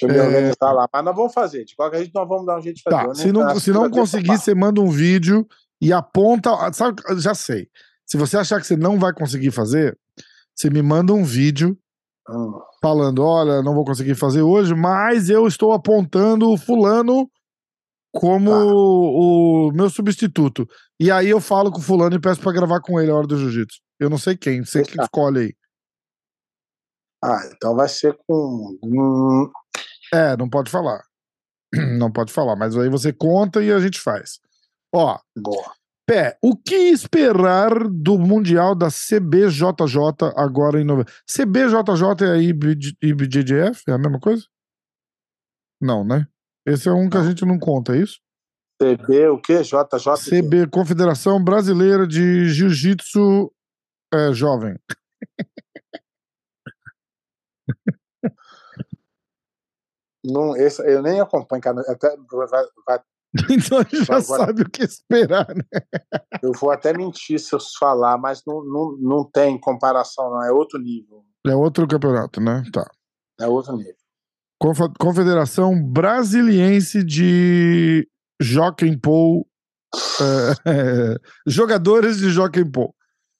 [0.00, 0.22] Deixa eu me É.
[0.26, 0.88] organizar lá.
[0.92, 1.64] Mas nós vamos fazer.
[1.64, 3.06] De qualquer jeito, nós vamos dar um jeito de fazer.
[3.08, 5.46] Tá, se não, se não conseguir, você manda um vídeo
[5.80, 6.50] e aponta.
[6.72, 7.68] Sabe, já sei.
[8.06, 9.96] Se você achar que você não vai conseguir fazer,
[10.54, 11.76] você me manda um vídeo
[12.28, 12.52] Hum,
[12.82, 17.28] falando: olha, não vou conseguir fazer hoje, mas eu estou apontando o fulano
[18.12, 18.64] como Tá.
[18.64, 20.66] o meu substituto.
[21.00, 23.26] E aí eu falo com o fulano e peço pra gravar com ele a hora
[23.26, 23.78] do jiu-jitsu.
[24.00, 25.04] Eu não sei quem, você que Fechado.
[25.06, 25.54] escolhe aí.
[27.24, 28.78] Ah, então vai ser com.
[28.84, 29.50] hum,
[30.12, 31.02] É, não pode falar.
[31.98, 34.38] Não pode falar, mas aí você conta e a gente faz.
[34.94, 35.72] Ó, boa.
[36.06, 41.12] Pé, o que esperar do Mundial da CBJJ agora em novembro?
[41.26, 43.82] CBJJ é a IBJ IBJJF?
[43.88, 44.44] É a mesma coisa?
[45.80, 46.28] Não, né?
[46.64, 48.20] Esse é um que a gente não conta, é isso?
[48.80, 49.62] CB, o quê?
[49.62, 50.30] JJ?
[50.30, 53.50] CB, Confederação Brasileira de Jiu-Jitsu
[54.12, 54.78] é, Jovem.
[60.24, 61.80] Não, esse, eu nem acompanho, cara.
[61.88, 63.00] Até, vai- vai-
[63.50, 65.64] Então a gente já Agora- sabe o que esperar, né?
[66.42, 70.42] eu vou até mentir se eu falar, mas não, não, não tem comparação, não.
[70.42, 71.24] É outro nível.
[71.46, 72.62] É outro campeonato, né?
[72.72, 72.88] Tá.
[73.40, 73.94] É outro nível.
[74.98, 78.08] Confederação Brasiliense de
[78.40, 79.44] Jockey Pole.
[80.66, 82.92] é, jogadores de Jockey Pole.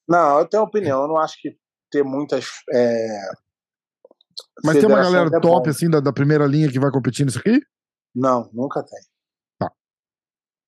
[0.07, 1.03] Não, eu tenho opinião.
[1.03, 1.57] Eu não acho que
[1.91, 2.47] ter muitas.
[2.73, 3.21] é,
[4.63, 5.71] Mas tem uma galera é top, bom.
[5.71, 7.61] assim, da, da primeira linha que vai competir nisso aqui?
[8.15, 9.01] Não, nunca tem.
[9.59, 9.73] Tá.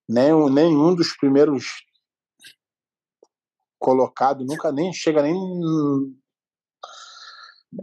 [0.08, 1.66] Nenhum, nenhum dos primeiros
[3.78, 5.36] colocados nunca nem chega nem.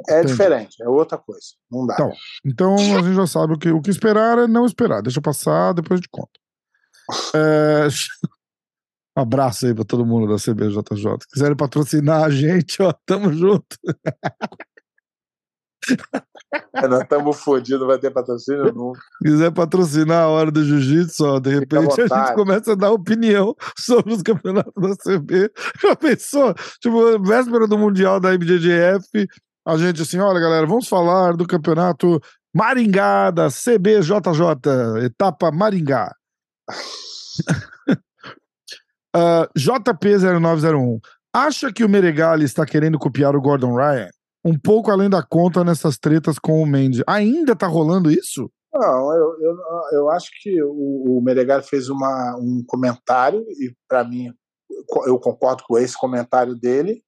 [0.09, 0.31] É Entendi.
[0.31, 1.47] diferente, é outra coisa.
[1.71, 1.95] Não dá.
[1.97, 2.13] Bom.
[2.43, 5.01] Então a gente já sabe o que, o que esperar é não esperar.
[5.01, 6.31] Deixa passar, depois a gente conta.
[7.35, 7.87] É,
[9.15, 11.27] Abraço aí pra todo mundo da CBJJ.
[11.31, 13.77] Quiserem patrocinar a gente, ó, tamo junto.
[16.73, 18.99] Nós estamos fodidos, vai ter patrocínio nunca.
[19.21, 24.13] Quiser patrocinar a hora do jiu-jitsu, de repente a gente começa a dar opinião sobre
[24.13, 25.51] os campeonatos da CB.
[25.81, 26.53] Já pensou?
[26.79, 29.27] Tipo, véspera do Mundial da IBJJF,
[29.65, 32.21] a gente assim, olha galera, vamos falar do campeonato
[32.53, 36.13] Maringá da CBJJ, etapa Maringá.
[39.15, 40.99] Ah, JP0901,
[41.31, 44.09] acha que o Meregali está querendo copiar o Gordon Ryan?
[44.45, 47.01] Um pouco além da conta nessas tretas com o Mendes.
[47.07, 48.51] Ainda tá rolando isso?
[48.73, 49.57] Não, eu, eu,
[49.93, 54.33] eu acho que o, o Meregali fez uma, um comentário, e para mim,
[55.05, 57.01] eu concordo com esse comentário dele.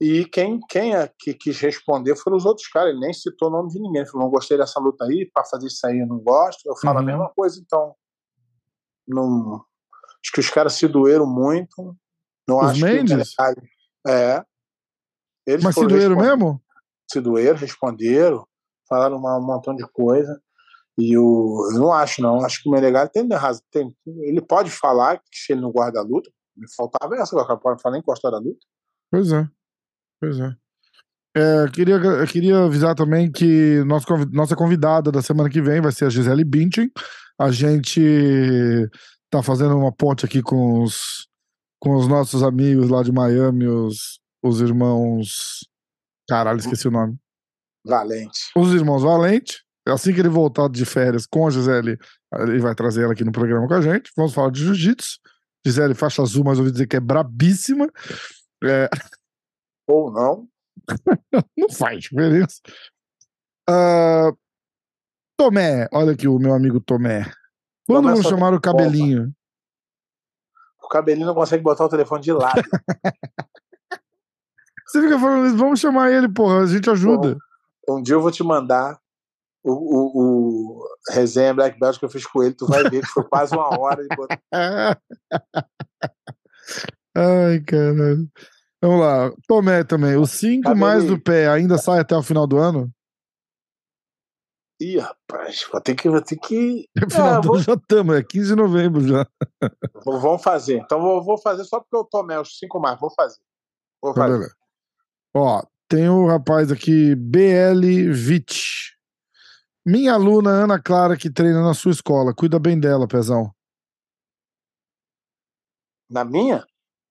[0.00, 2.90] E quem, quem é que quis responder foram os outros caras.
[2.90, 4.02] Ele nem citou o nome de ninguém.
[4.02, 6.66] Ele falou: não gostei dessa luta aí, para fazer isso aí eu não gosto.
[6.66, 7.02] Eu falo Uhum.
[7.02, 7.94] a mesma coisa, então.
[9.06, 9.54] Não,
[10.22, 11.96] acho que os caras se doeram muito.
[12.48, 13.34] Não Os acho Mendes?
[13.34, 14.10] que.
[14.10, 14.44] É.
[15.46, 16.60] Eles Mas se doeram mesmo?
[17.10, 18.46] se doeram, responderam,
[18.88, 20.40] falaram uma- um montão de coisa.
[20.96, 22.44] E o, eu não acho, não.
[22.44, 23.62] Acho que o Menegali tem razão.
[23.70, 27.46] Tem, ele pode falar que se ele não gosta da luta, me faltava essa, o
[27.46, 28.58] cara pode falar nem gostar da luta.
[29.10, 29.46] Pois é.
[30.20, 30.54] Pois é.
[31.36, 35.90] É, queria, eu queria avisar também que nosso, nossa convidada da semana que vem vai
[35.90, 36.88] ser a Gisele Bündchen.
[37.36, 38.00] A gente
[39.28, 41.26] tá fazendo uma ponte aqui com os,
[41.80, 45.66] com os nossos amigos lá de Miami, os, os irmãos.
[46.28, 47.16] Caralho, esqueci o nome.
[47.84, 48.50] Valente.
[48.56, 49.64] Os irmãos Valente.
[49.86, 51.98] Assim que ele voltar de férias com a Gisele,
[52.38, 54.10] ele vai trazer ela aqui no programa com a gente.
[54.16, 55.18] Vamos falar de jiu-jitsu.
[55.66, 57.90] Gisele, faixa azul, mas ouvi dizer que é brabíssima.
[58.62, 58.88] É,
[59.86, 60.48] Ou não.
[61.56, 62.60] não faz diferença.
[63.68, 64.32] Ah,
[65.38, 67.30] Tomé, olha aqui o meu amigo Tomé.
[67.86, 69.32] Quando vão chamar o cabelinho?
[70.82, 72.62] O cabelinho não consegue botar o telefone de lado.
[74.94, 77.36] Você fica falando isso, vamos chamar ele, porra, a gente ajuda.
[77.88, 78.96] um dia eu vou te mandar
[79.64, 82.54] o, o, o resenha Black Belt que eu fiz com ele.
[82.54, 84.06] Tu vai ver que foi quase uma hora.
[84.14, 84.38] Botou...
[87.16, 88.28] Ai, caralho.
[88.80, 89.32] Vamos lá.
[89.48, 90.16] Tomé também.
[90.16, 90.86] Os cinco Cabelinho.
[90.86, 92.88] mais do pé ainda sai até o final do ano?
[94.80, 96.08] Ih, rapaz, vou ter que.
[96.08, 96.88] Vou ter que...
[97.00, 99.26] No final É, do vou- já estamos, é 15 de novembro já.
[100.04, 100.76] Vamos fazer.
[100.78, 103.00] Então vou, vou fazer só porque eu tomei os cinco mais.
[103.00, 103.40] Vou fazer.
[104.00, 104.52] Vou fazer.
[105.36, 108.94] Ó, tem o rapaz aqui, BL Vit.
[109.84, 112.32] Minha aluna Ana Clara, que treina na sua escola.
[112.32, 113.52] Cuida bem dela, Pezão.
[116.08, 116.64] Na minha?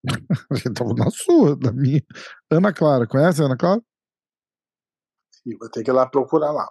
[0.76, 2.02] Tava na sua, na minha.
[2.50, 3.82] Ana Clara, conhece a Ana Clara?
[5.46, 6.70] Ih, vou ter que ir lá procurar lá.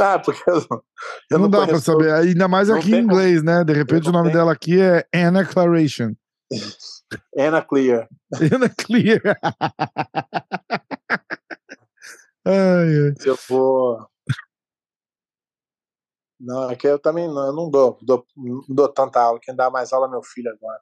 [0.00, 0.82] ah, porque eu não,
[1.30, 2.12] eu não, não, dá pra saber.
[2.12, 3.62] Ainda mais aqui em inglês, né?
[3.62, 6.12] De repente o nome tem- dela aqui é Anna Claration.
[7.36, 8.08] Ana Clear.
[8.52, 9.20] Ana Clear.
[12.44, 13.14] ai, ai.
[13.24, 14.08] Eu vou.
[16.40, 19.38] Não, é que eu também não, eu não dou, dou, não dou tanta aula.
[19.40, 20.80] Quem dá mais aula é meu filho agora.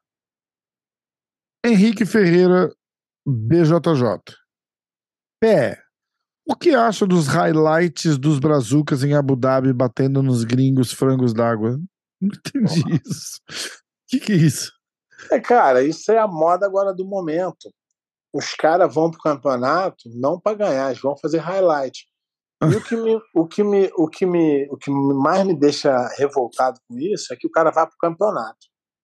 [1.67, 2.73] Henrique Ferreira,
[3.27, 4.37] BJJ.
[5.41, 5.83] Pé,
[6.47, 11.79] o que acha dos highlights dos brazucas em Abu Dhabi batendo nos gringos frangos d'água?
[12.21, 13.41] Não entendi isso.
[13.49, 14.78] O que, que é isso?
[15.31, 17.73] É, cara, isso é a moda agora do momento.
[18.33, 22.07] Os caras vão pro campeonato não para ganhar, eles vão fazer highlight.
[22.63, 26.09] E o que, me, o, que me, o, que me, o que mais me deixa
[26.17, 28.59] revoltado com isso é que o cara vai pro campeonato.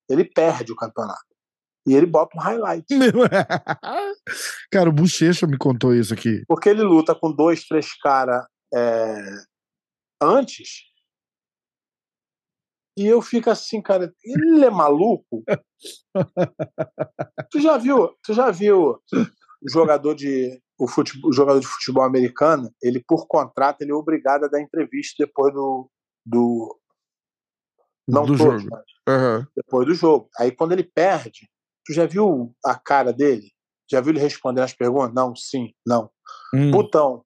[0.09, 1.22] Ele perde o campeonato.
[1.87, 2.87] E ele bota um highlight.
[4.72, 6.42] Cara, o Bochecha me contou isso aqui.
[6.48, 8.44] Porque ele luta com dois, três caras
[10.20, 10.93] antes.
[12.96, 15.42] E eu fico assim, cara, ele é maluco?
[17.50, 22.04] tu já viu, tu já viu o jogador de o, futebol, o jogador de futebol
[22.04, 25.90] americano, ele por contrato ele é obrigado a dar entrevista depois do
[26.24, 26.78] do
[28.07, 28.68] não do todos, jogo.
[28.70, 29.46] mas Aham.
[29.57, 30.28] depois do jogo.
[30.38, 31.48] Aí quando ele perde,
[31.85, 33.50] tu já viu a cara dele?
[33.90, 35.14] Já viu ele respondendo as perguntas?
[35.14, 36.11] Não, sim, não.
[36.54, 36.70] Hum.
[36.70, 37.24] Putão.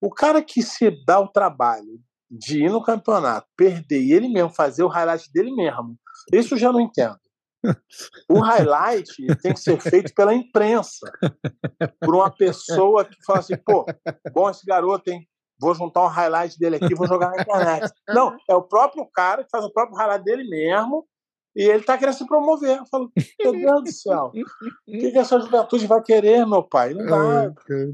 [0.00, 2.00] O cara que se dá o trabalho
[2.38, 5.96] de ir no campeonato, perder e ele mesmo fazer o highlight dele mesmo,
[6.32, 7.18] isso eu já não entendo.
[8.28, 11.10] O highlight tem que ser feito pela imprensa,
[12.00, 13.84] por uma pessoa que fala assim, pô,
[14.32, 15.26] bom esse garoto, hein?
[15.58, 17.90] Vou juntar um highlight dele aqui, vou jogar na internet.
[18.08, 21.06] Não, é o próprio cara que faz o próprio highlight dele mesmo
[21.56, 22.78] e ele tá querendo se promover.
[22.78, 23.10] Eu falo,
[23.42, 24.32] meu Deus do céu,
[24.86, 26.92] o que, que essa juventude vai querer, meu pai?
[26.92, 27.40] Não dá.
[27.40, 27.92] Ai, cara.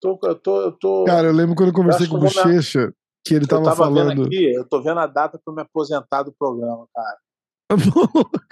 [0.00, 2.24] Tô, eu tô, eu tô, Cara, eu lembro quando eu conversei acho com o eu
[2.24, 4.26] Bochecha, que ele eu tava, tava vendo falando.
[4.26, 7.18] aqui, eu tô vendo a data para me aposentar do programa, cara.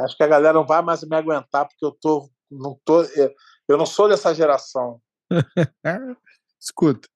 [0.00, 3.32] Acho que a galera não vai mais me aguentar porque eu tô, não tô, eu
[3.68, 5.00] eu não sou dessa geração.
[6.60, 7.08] Escuta,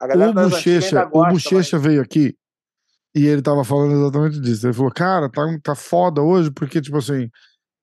[0.00, 2.36] o antigas Bochecha, o Bochecha veio aqui
[3.14, 4.66] e ele tava falando exatamente disso.
[4.66, 7.30] Ele falou, cara, tá, tá foda hoje, porque, tipo assim,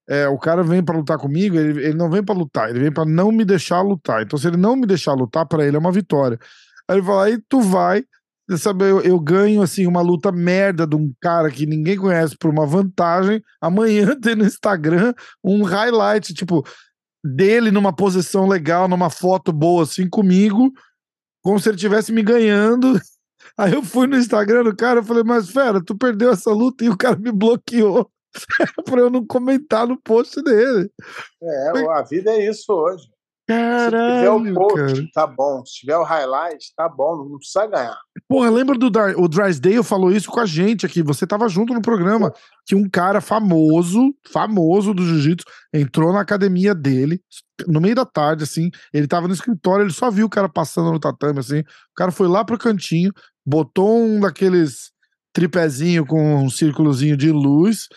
[0.08, 2.91] é, o cara vem pra lutar comigo, ele, ele não vem pra lutar, ele vem
[2.91, 4.23] pra não me deixar lutar.
[4.23, 6.39] Então, se ele não me deixar lutar, pra ele é uma vitória.
[6.89, 8.04] Aí ele falou, aí tu vai,
[8.58, 12.49] sabe, eu, eu ganho, assim, uma luta merda de um cara que ninguém conhece por
[12.49, 16.65] uma vantagem, amanhã tem no Instagram um highlight, tipo,
[17.23, 20.71] dele numa posição legal, numa foto boa, assim, comigo,
[21.43, 22.93] como se ele estivesse me ganhando.
[23.56, 26.84] Aí eu fui no Instagram do cara, eu falei, mas fera, tu perdeu essa luta
[26.84, 28.10] e o cara me bloqueou
[28.86, 30.89] pra eu não comentar no post dele.
[31.39, 33.08] É, a vida é isso hoje.
[33.49, 35.09] Se tiver Caralho, o post, cara.
[35.13, 35.65] tá bom.
[35.65, 37.27] Se tiver o highlight, tá bom.
[37.29, 37.97] Não precisa ganhar.
[38.27, 41.01] Porra, lembra do o Drysdale falou isso com a gente aqui.
[41.01, 42.31] Você tava junto no programa.
[42.67, 47.19] Que um cara famoso, famoso do jiu-jitsu, entrou na academia dele,
[47.65, 48.69] no meio da tarde, assim.
[48.93, 51.62] Ele tava no escritório, ele só viu o cara passando no tatame, assim.
[51.62, 53.12] O cara foi lá pro cantinho,
[53.43, 54.91] botou um daqueles
[55.33, 57.88] tripézinho com um círculozinho de luz,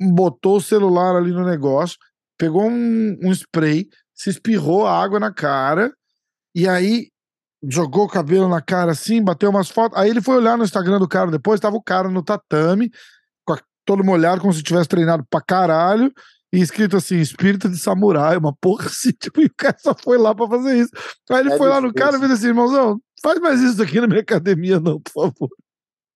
[0.00, 1.96] botou o celular ali no negócio,
[2.38, 5.92] pegou um, um spray, se espirrou a água na cara,
[6.54, 7.08] e aí
[7.68, 9.98] jogou o cabelo na cara assim, bateu umas fotos.
[9.98, 12.90] Aí ele foi olhar no Instagram do cara depois, tava o cara no tatame,
[13.44, 16.12] com a- todo molhado, como se tivesse treinado pra caralho,
[16.52, 20.16] e escrito assim, espírito de samurai, uma porra assim, tipo, e o cara só foi
[20.16, 20.90] lá pra fazer isso.
[21.30, 22.04] Aí ele É foi lá no difícil.
[22.06, 25.50] cara e fez assim, irmãozão, faz mais isso aqui na minha academia não, por favor.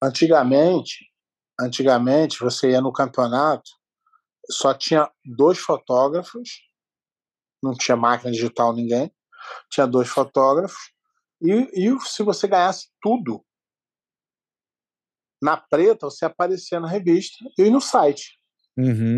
[0.03, 1.07] Antigamente,
[1.61, 3.71] antigamente você ia no campeonato,
[4.51, 6.49] só tinha dois fotógrafos,
[7.63, 9.13] não tinha máquina digital ninguém,
[9.71, 10.79] tinha dois fotógrafos
[11.43, 13.45] e, e se você ganhasse tudo
[15.43, 18.39] na preta, você aparecia na revista e no site.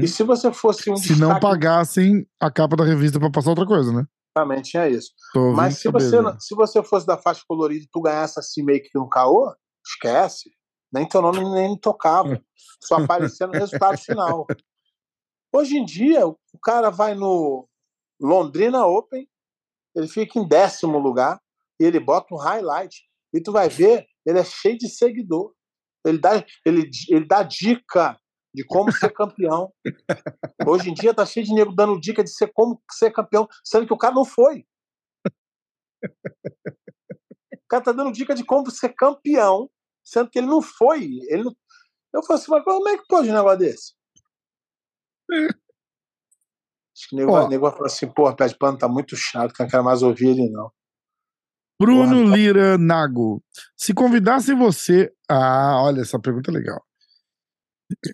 [0.02, 3.50] E se você fosse um Se não destaque, pagassem a capa da revista pra passar
[3.50, 4.06] outra coisa, né?
[4.34, 5.10] também tinha isso.
[5.34, 8.62] Tô Mas se você, não- se você fosse da faixa colorida e tu ganhasse assim
[8.62, 9.54] meio que no caô,
[9.86, 10.50] esquece.
[10.90, 12.42] Nem teu nome nem tocava.
[12.82, 14.46] Só aparecia no resultado final.
[15.54, 17.68] Hoje em dia, o cara vai no
[18.22, 19.28] Londrina Open,
[19.94, 21.40] ele fica em décimo lugar
[21.80, 23.04] e ele bota um highlight.
[23.34, 25.52] E tu vai ver, ele é cheio de seguidor.
[26.06, 28.18] Ele dá, ele, ele dá dica
[28.54, 29.72] de como ser campeão.
[30.66, 33.86] Hoje em dia tá cheio de nego dando dica de ser como ser campeão, sendo
[33.86, 34.64] que o cara não foi.
[36.04, 39.70] O cara tá dando dica de como ser campeão,
[40.04, 41.04] sendo que ele não foi.
[41.28, 41.56] Ele não...
[42.12, 43.94] Eu falei assim, mas como é que pode um negócio desse?
[46.94, 47.48] Acho que o nego, Ó.
[47.48, 49.84] nego vai falar assim, porra, pé de pano tá muito chato, que eu não quero
[49.84, 50.70] mais ouvir ele, não.
[51.80, 53.42] Bruno Porra, tá- Lira Nago.
[53.76, 55.12] Se convidassem você.
[55.28, 56.80] Ah, olha, essa pergunta é legal.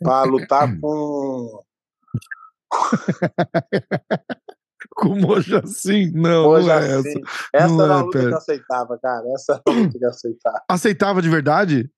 [0.03, 1.63] Pra lutar com.
[4.95, 6.11] Com Moja assim?
[6.13, 7.09] Não, Hoje não é assim.
[7.09, 7.21] essa.
[7.53, 8.29] Essa Não era a é, luta pera.
[8.29, 9.25] que eu aceitava, cara.
[9.35, 10.63] Essa era a luta que eu aceitava.
[10.69, 11.91] Aceitava de verdade?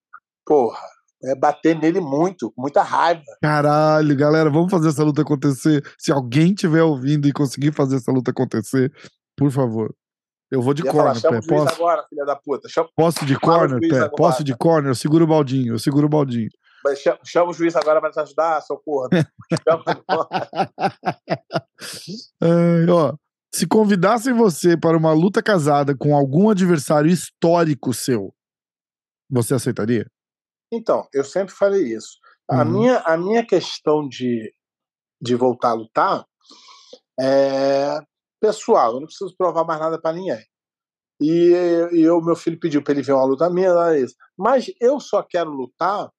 [0.46, 0.80] Porra,
[1.22, 3.22] é bater nele muito, com muita raiva.
[3.42, 5.82] Caralho, galera, vamos fazer essa luta acontecer.
[5.98, 8.92] Se alguém estiver ouvindo e conseguir fazer essa luta acontecer,
[9.36, 9.94] por favor.
[10.50, 11.46] Eu vou de Ia falar, corner, chama pé.
[11.46, 12.68] Posso, agora, filha da puta.
[12.68, 13.96] Chama, posso de Fala corner, pé?
[13.96, 14.10] agora.
[14.16, 14.90] Posso de corner?
[14.90, 16.48] Eu seguro o baldinho, eu seguro o baldinho.
[16.84, 19.08] mas chama, chama o juiz agora pra te ajudar, socorro.
[19.68, 19.84] Chama
[22.88, 23.14] ó,
[23.54, 28.32] se convidassem você para uma luta casada com algum adversário histórico seu,
[29.30, 30.06] você aceitaria?
[30.72, 32.18] Então, eu sempre falei isso.
[32.48, 32.70] A, Uhum.
[32.70, 34.54] minha, a minha questão de,
[35.20, 36.26] de voltar a lutar
[37.18, 38.00] é
[38.40, 40.42] pessoal, eu não preciso provar mais nada para ninguém.
[41.20, 41.52] E,
[41.92, 44.14] e o meu filho pediu para ele ver uma luta minha, era isso.
[44.38, 46.10] Mas eu só quero lutar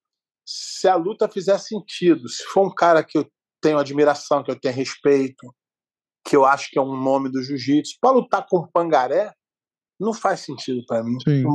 [0.46, 2.30] se a luta fizer sentido.
[2.30, 3.28] Se for um cara que eu
[3.60, 5.52] tenho admiração, que eu tenho respeito,
[6.24, 9.34] que eu acho que é um nome do jiu-jitsu, para lutar com pangaré,
[10.02, 11.18] não faz sentido para mim.
[11.44, 11.52] Não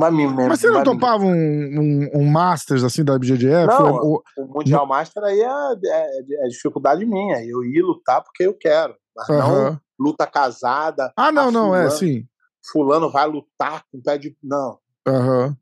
[0.47, 3.67] Mas você não topava um, um, um Masters assim da BJJF?
[3.67, 7.43] Não, Ou- o Mundial Master aí é, é- é dificuldade minha.
[7.45, 8.95] Eu ia lutar porque eu quero.
[9.15, 9.79] Mas não Aham.
[9.99, 11.11] luta casada.
[11.17, 12.25] Ah, não, não, é, fulano- sim.
[12.71, 14.35] Fulano vai lutar com o pé de.
[14.43, 14.77] Não.
[15.07, 15.55] Aham.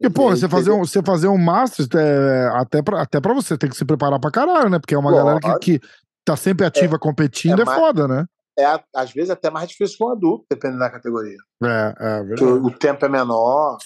[0.00, 3.58] Porque, pô, você fazer um, você fazer um Masters, é, até, pra, até pra você
[3.58, 4.78] tem que se preparar pra caralho, né?
[4.78, 5.88] Porque é uma galera que, que
[6.24, 8.24] tá sempre ativa competindo, é é, mais- foda, né?
[8.58, 11.36] É, às vezes até mais difícil que um adulto, dependendo da categoria.
[11.62, 12.44] É, é Porque verdade.
[12.44, 13.78] o, o tempo é menor.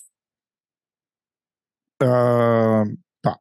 [2.03, 2.85] Ah,
[3.23, 3.39] tá.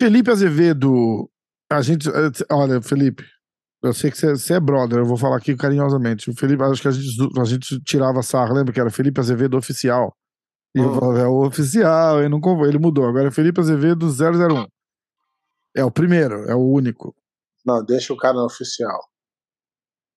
[0.00, 1.30] Felipe Azevedo,
[1.70, 2.08] a gente.
[2.08, 2.12] eh,
[2.52, 3.24] Olha, Felipe,
[3.82, 6.30] eu sei que você, é brother, eu vou falar aqui carinhosamente.
[6.30, 9.56] O Felipe, acho que a gente, a gente tirava sarro, lembra que era Felipe Azevedo
[9.56, 10.14] oficial?
[10.74, 10.94] E eu Hum.
[11.00, 13.06] falava, é o oficial, ele, não, ele mudou.
[13.08, 14.66] Agora é Felipe Azevedo 001.
[15.74, 17.14] É o primeiro, é o único.
[17.64, 19.09] Não, deixa o cara no oficial.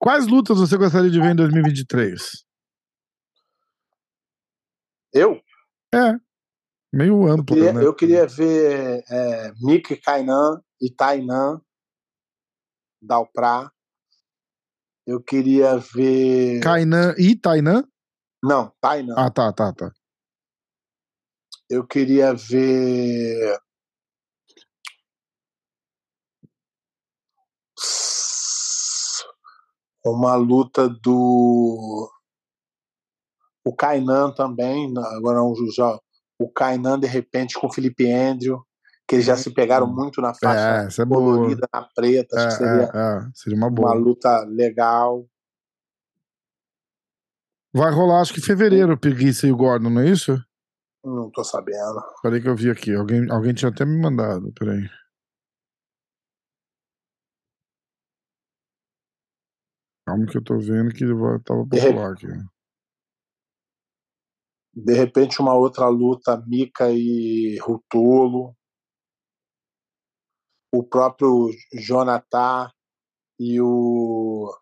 [0.04, 2.44] Quais lutas você gostaria de ver em 2023?
[5.14, 5.40] Eu?
[5.94, 6.12] É,
[6.92, 7.82] meio Eu amplo, queria, né?
[7.82, 11.58] eu queria ver é, Mick Kainan e Tainan
[13.00, 13.72] Dalprá.
[15.06, 16.60] Eu queria ver.
[16.62, 17.88] Kainan e Tainan?
[18.42, 19.14] Não, Tainan.
[19.16, 19.90] Ah, tá, tá, tá.
[21.70, 23.58] Eu queria ver.
[30.04, 32.10] Uma luta do.
[33.66, 35.98] O Kainan também, agora não já.
[36.38, 38.62] O Kainan, de repente, com o Felipe Andrew,
[39.08, 42.36] que eles já se pegaram muito na faixa É, é colorida, na preta.
[42.36, 45.26] Acho que É, seria é, é, seria uma uma luta legal.
[47.72, 50.38] Vai rolar, acho que em fevereiro, o Preguiça e o Gordon, não é isso?
[51.04, 52.02] Não tô sabendo.
[52.22, 52.94] Peraí que eu vi aqui.
[52.94, 54.52] Alguém, alguém tinha até me mandado.
[54.52, 54.88] Peraí.
[60.14, 62.28] Calma que eu tô vendo que ele tava popular aqui.
[64.76, 68.56] De repente, uma outra luta, Mika e Rutolo.
[70.72, 72.68] O próprio Jonathan
[73.38, 74.52] e o,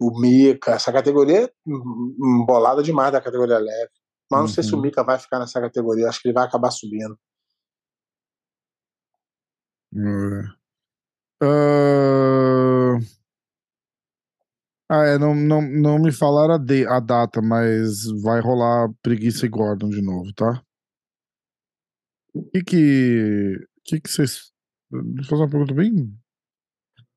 [0.00, 0.72] o Mika.
[0.72, 3.90] Essa categoria é em- embolada demais da categoria leve.
[4.30, 4.82] Mas não sei se o Uhum.
[4.82, 6.08] Mika vai ficar nessa categoria.
[6.08, 7.18] Acho que ele vai acabar subindo.
[11.40, 12.77] Ah,
[14.90, 19.44] Ah, é, não, não, não me falaram a, de- a data, mas vai rolar Preguiça
[19.44, 20.62] e Gordon de novo, tá?
[22.34, 24.50] O que que, que que vocês...
[24.90, 26.14] Eu fazer uma pergunta bem...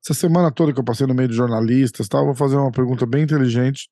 [0.04, 2.20] Essa semana toda que eu passei no meio de jornalistas, tá?
[2.20, 3.88] vou fazer uma pergunta bem inteligente,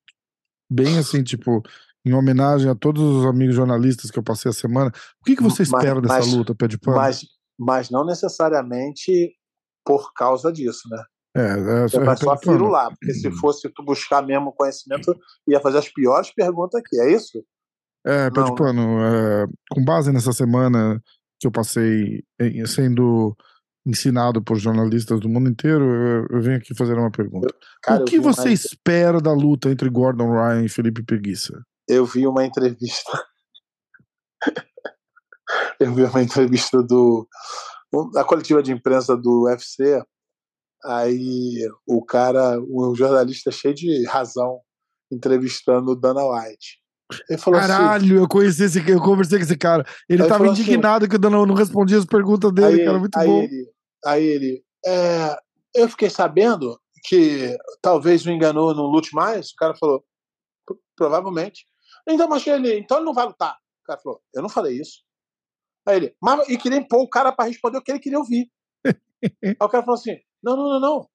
[0.69, 1.63] bem assim, tipo,
[2.05, 4.91] em homenagem a todos os amigos jornalistas que eu passei a semana.
[5.21, 6.97] O que que você Mas- espera dessa mas- luta, pé de pano?
[6.97, 7.21] Mas,
[7.57, 9.33] mas não necessariamente
[9.85, 11.01] por causa disso, né?
[11.35, 15.15] É, é, Você é vai só firular, porque se fosse tu buscar mesmo conhecimento,
[15.47, 17.43] ia fazer as piores perguntas aqui, é isso?
[18.05, 21.01] É, pé de Não, pano, é, com base nessa semana
[21.39, 23.35] que eu passei em- sendo
[23.85, 27.47] ensinado por jornalistas do mundo inteiro, eu, eu venho aqui fazer uma pergunta.
[27.81, 31.03] Cara, o eu que uma você entre- espera da luta entre Gordon Ryan e Felipe
[31.03, 31.63] Preguiça?
[31.87, 33.11] Eu vi uma entrevista.
[35.79, 37.27] eu vi uma entrevista do.
[38.13, 40.01] da coletiva de imprensa do UFC.
[40.83, 44.59] Aí o cara, o jornalista cheio de razão,
[45.11, 46.79] entrevistando o Dana White.
[47.29, 47.67] Ele falou assim.
[47.69, 49.85] Caralho, eu conheci esse eu conversei com esse cara.
[50.09, 52.99] Ele tava assim- indignado que o Danão não respondia as perguntas dele, aí, cara.
[52.99, 53.41] Muito aí bom.
[53.43, 53.69] Ele,
[54.05, 54.63] aí ele.
[54.85, 55.37] é,
[55.75, 59.49] eu fiquei sabendo que talvez o enganou não lute mais.
[59.49, 60.03] O cara falou,
[60.65, 61.65] "Pro- provavelmente.
[62.07, 63.55] Então, mas ele, então ele não vai lutar.
[63.83, 65.03] O cara falou, eu não falei isso.
[65.87, 68.49] Aí ele, mas e queria impor o cara para responder o que ele queria ouvir.
[69.43, 71.07] aí o cara falou assim: não, não, não, não.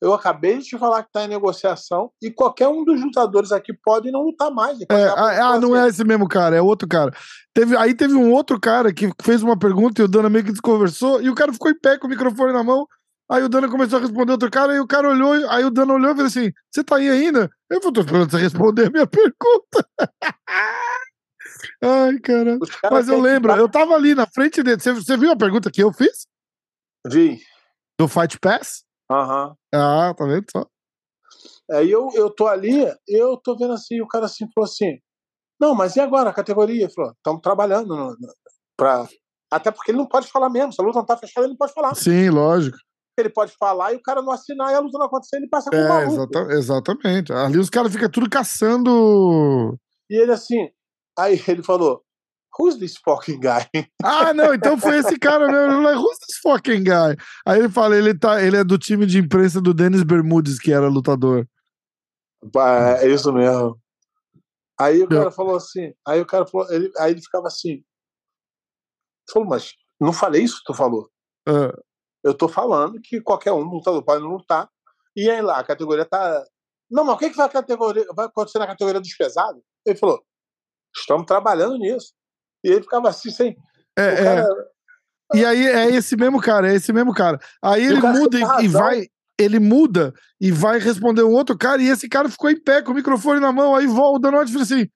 [0.00, 3.72] Eu acabei de te falar que está em negociação e qualquer um dos lutadores aqui
[3.72, 4.80] pode não lutar mais.
[4.90, 7.12] É, ah, ah, não é esse mesmo cara, é outro cara.
[7.54, 10.50] Teve, aí teve um outro cara que fez uma pergunta e o Dana meio que
[10.50, 12.84] desconversou e o cara ficou em pé com o microfone na mão.
[13.30, 15.94] Aí o Dana começou a responder outro cara, e o cara olhou, aí o Dana
[15.94, 17.48] olhou e falou assim: Você tá aí ainda?
[17.70, 19.88] Eu falei, tô esperando você responder a minha pergunta.
[21.80, 22.58] Ai, cara.
[22.90, 24.80] Mas eu lembro, eu tava ali na frente dele.
[24.80, 26.26] Você, você viu a pergunta que eu fiz?
[27.06, 27.40] Vi.
[28.02, 28.82] Do Fight Pass?
[29.08, 29.54] Aham.
[29.72, 30.66] Ah, tá vendo só?
[31.70, 34.98] Aí eu, eu tô ali, eu tô vendo assim, o cara assim falou assim:
[35.60, 36.84] Não, mas e agora a categoria?
[36.84, 38.34] Ele falou: Estamos trabalhando no, no-
[38.76, 39.06] pra.
[39.52, 40.72] Até porque ele não pode falar mesmo.
[40.72, 41.94] Se a luta não tá fechada, ele não pode falar.
[41.94, 42.76] Sim, lógico.
[43.16, 45.70] Ele pode falar e o cara não assinar e a luta não acontecer, ele passa
[45.70, 46.12] com o É, maluco.
[46.32, 47.32] exata- exatamente.
[47.32, 49.78] Ali os caras ficam tudo caçando.
[50.10, 50.68] E ele assim,
[51.16, 52.02] aí ele falou:
[52.58, 53.66] Who's this fucking guy?
[54.04, 55.82] Ah, não, então foi esse cara mesmo.
[55.82, 57.16] Falei, Who's this fucking guy?
[57.46, 60.72] Aí ele fala, ele, tá, ele é do time de imprensa do Denis Bermudes, que
[60.72, 61.46] era lutador.
[62.52, 63.80] Pá, É isso mesmo.
[64.78, 67.84] Aí o cara falou assim, aí o cara falou, ele, aí ele ficava assim.
[69.30, 71.08] Falou, mas não falei isso que tu falou.
[71.46, 71.72] Ah,
[72.24, 74.68] Eu tô falando que qualquer um lutador pode não lutar.
[75.14, 76.44] E aí lá, a categoria tá.
[76.90, 79.62] Não, mas o que, que vai, categoria, vai acontecer na categoria dos pesados?
[79.86, 80.22] Ele falou:
[80.96, 82.12] estamos trabalhando nisso.
[82.64, 83.56] E ele ficava assim, sem.
[83.96, 84.72] é, cara, é.
[85.34, 87.40] E aí é esse mesmo cara, é esse mesmo cara.
[87.62, 89.06] Aí ele muda e, e vai.
[89.38, 92.92] Ele muda e vai responder um outro cara, e esse cara ficou em pé com
[92.92, 93.74] o microfone na mão.
[93.74, 94.88] Aí volta o Danotti e assim: O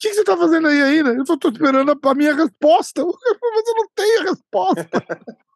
[0.00, 1.10] que, que você tá fazendo aí ainda?
[1.10, 3.04] Ele falou: tô esperando a, a minha resposta.
[3.04, 4.88] Mas eu não tenho a resposta.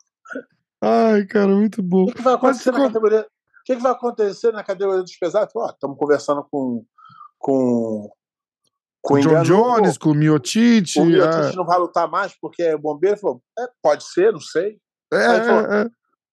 [0.82, 2.04] Ai, cara, muito bom.
[2.04, 3.20] o que, vai acontecer Mas na categoria?
[3.20, 5.52] O que, que vai acontecer na categoria dos pesados?
[5.72, 6.84] Estamos conversando com.
[7.38, 8.10] com.
[9.02, 9.42] Com o John.
[9.42, 10.98] Jones, com o Miotite.
[11.00, 11.06] O é.
[11.06, 13.14] Miotite não vai lutar mais porque é bombeiro?
[13.14, 14.78] Ele falou: é, pode ser, não sei.
[15.12, 15.86] É, falou, é, é.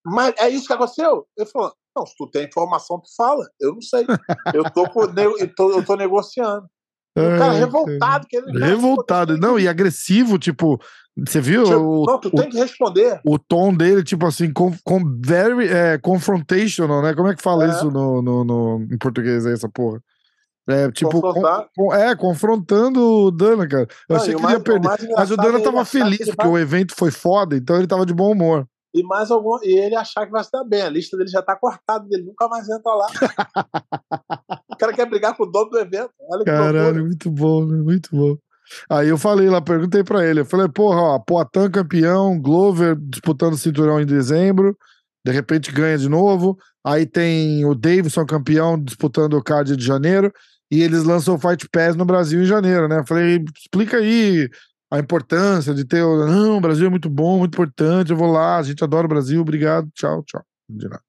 [0.06, 1.26] Mas é isso que aconteceu?
[1.38, 3.46] Ele falou: não, se tu tem informação, tu fala.
[3.60, 4.06] Eu não sei.
[4.54, 6.68] Eu tô, com, eu tô, eu tô negociando.
[7.18, 8.66] O cara Ai, revoltado, que ele cara.
[8.68, 9.38] Revoltado.
[9.40, 10.80] Não, e agressivo, tipo.
[11.28, 13.20] Você viu o, Não, tu o, tem que responder.
[13.26, 17.16] o tom dele, tipo assim, com, com very é, confrontational, né?
[17.16, 17.70] Como é que fala É.
[17.70, 20.00] isso no, no, no- em português aí, essa porra?
[20.70, 21.22] É, tipo,
[21.76, 23.88] com- é, confrontando o Dana, cara.
[24.10, 24.88] Eu Não, achei que ele ia mais- o perder.
[24.88, 27.88] mais Mas o Dana é tava feliz, porque vai- o evento foi foda, então ele
[27.88, 28.68] tava de bom humor.
[28.94, 29.58] E mais algum.
[29.64, 30.82] E ele achar que vai se dar bem.
[30.82, 33.08] A lista dele já tá cortada, ele nunca mais entra lá.
[34.70, 36.10] o cara quer brigar com o dono do evento.
[36.30, 37.78] Olha que Caralho, muito bom, né?
[37.78, 38.36] Muito bom.
[38.90, 40.42] Aí eu falei lá, perguntei pra ele.
[40.42, 44.76] Eu falei, porra, ó, Poitin campeão, Glover disputando o cinturão em dezembro,
[45.26, 46.58] de repente ganha de novo.
[46.86, 50.34] Aí tem o Davidson campeão disputando o card de janeiro,
[50.72, 53.00] e eles lançam o Fight Pass no Brasil em janeiro, né?
[53.00, 54.50] Eu falei, explica aí
[54.92, 56.02] a importância de ter.
[56.04, 59.06] o- Não, o Brasil é muito bom, muito importante, eu vou lá, a gente adora
[59.06, 60.44] o Brasil, obrigado, tchau, tchau.
[60.70, 61.02] De nada.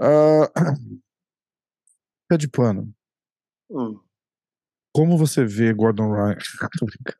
[0.00, 0.50] Ah,
[2.28, 2.90] Pé de pano.
[3.70, 3.98] Hum.
[4.94, 6.36] Como você vê Gordon Ryan?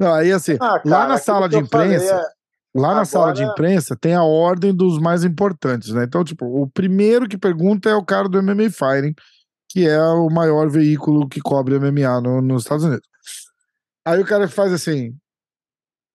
[0.00, 2.78] Não, aí assim, Ah, lá cara, na aquilo sala que de eu falei imprensa, é-
[2.80, 6.04] lá na sala de agora- imprensa tem a ordem dos mais importantes, né?
[6.04, 9.14] Então, tipo, o primeiro que pergunta é o cara do MMA Fighting,
[9.68, 13.06] que é o maior veículo que cobre MMA no- nos Estados Unidos.
[14.06, 15.14] Aí o cara faz assim,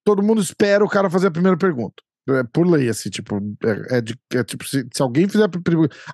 [0.06, 1.96] todo mundo espera o cara fazer a primeira pergunta.
[2.30, 5.50] É por lei, assim, tipo, é, é de- é tipo, se, se alguém fizer.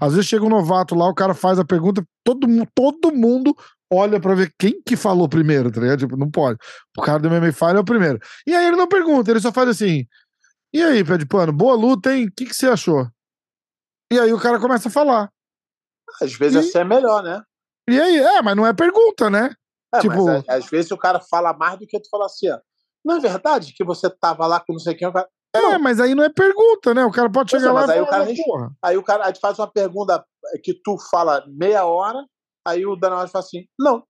[0.02, 3.56] Às vezes chega um novato lá, o cara faz a pergunta, todo, todo mundo
[3.92, 6.00] olha pra ver quem que falou primeiro, tá ligado?
[6.00, 6.58] Tipo, não pode.
[6.98, 8.20] O cara do MMA Fire é o primeiro.
[8.46, 10.06] E aí ele não pergunta, ele só faz assim.
[10.74, 12.26] E aí, pé de pano, boa luta, hein?
[12.28, 13.08] O que, que você achou?
[14.12, 15.30] E aí o cara começa a falar.
[16.22, 17.42] Às vezes E- assim é melhor, né?
[17.90, 19.52] E aí, é, mas não é pergunta, né?
[19.96, 22.60] É, Tipo- mas às vezes o cara fala mais do que tu fala assim, ó.
[23.04, 25.08] Não é verdade que você tava lá com não sei quem?
[25.08, 27.04] o cara- É, mas aí não é pergunta, né?
[27.04, 28.50] O cara pode chegar é, lá e aí o falar, cara "Mas, responde.
[28.52, 28.72] porra.
[28.84, 30.24] Aí o cara aí faz uma pergunta
[30.64, 32.24] que tu fala meia hora,
[32.68, 34.04] aí o White fala assim, não.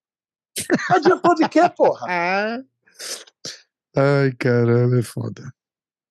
[0.90, 2.06] Adiantou de quê, porra?
[3.96, 5.44] Ai, caralho, é foda.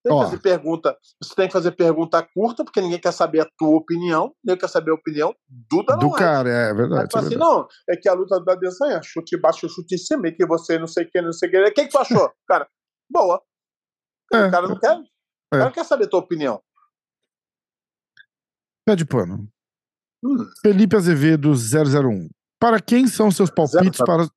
[0.09, 0.97] Tem que fazer pergunta.
[1.23, 4.69] Você tem que fazer pergunta curta, porque ninguém quer saber a tua opinião, ninguém quer
[4.69, 7.03] saber a opinião do Dana Do cara, é Aí verdade.
[7.15, 7.37] é assim, verdade.
[7.53, 10.79] não, é que a luta da desenha, chute baixo, chute em cima, e que você
[10.79, 11.59] não sei o que, não sei o que.
[11.61, 12.33] O que, que tu achou?
[12.49, 12.69] Cara,
[13.11, 13.43] boa.
[14.33, 14.47] É.
[14.47, 14.97] O cara não quer.
[14.97, 15.05] O É.
[15.53, 16.61] cara não quer saber a tua opinião.
[18.87, 19.49] Pé de pano.
[20.25, 22.29] Hum, Felipe Azevedo 001.
[22.61, 24.29] Para quem são seus palpites Zero- para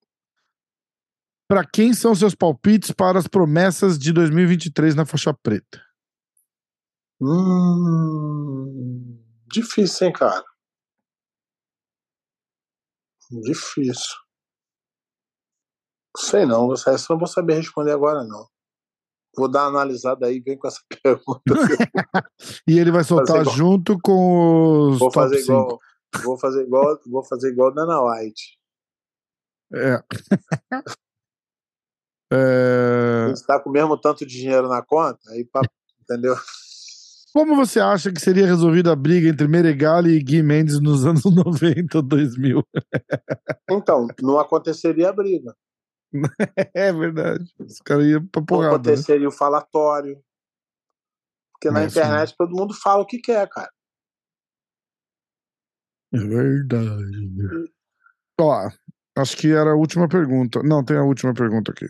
[1.51, 5.83] Para quem são seus palpites para as promessas de 2023 na faixa preta?
[7.19, 9.21] hum,
[9.51, 10.45] difícil, hein, cara?
[13.43, 14.15] Difícil.
[16.15, 18.47] Sei não, essa eu não vou saber responder agora, não.
[19.35, 21.53] Vou dar uma analisada aí vem com essa pergunta.
[22.65, 25.51] E ele vai soltar junto com os Vou fazer 5.
[25.51, 25.79] igual.
[26.23, 28.57] Vou fazer igual, vou fazer igual Dana White.
[29.73, 30.01] É.
[32.31, 35.61] É, A gente tá com o mesmo tanto de dinheiro na conta, aí pra,
[36.01, 36.35] entendeu?
[37.33, 41.23] Como você acha que seria resolvida a briga entre Meregali e Gui Mendes nos anos
[41.33, 42.63] 90 ou 2000?
[43.69, 45.55] Então, não aconteceria a briga.
[46.75, 47.45] É verdade.
[47.59, 48.71] Os caras iam pra Não porrada.
[48.71, 48.75] Né?
[48.75, 50.21] aconteceria o falatório.
[51.53, 51.99] Porque na É, sim.
[51.99, 53.71] internet todo mundo fala o que quer, cara.
[56.13, 57.71] É verdade.
[58.39, 58.69] Ó,
[59.17, 60.61] acho que era a última pergunta.
[60.63, 61.87] Não, tem a última pergunta aqui.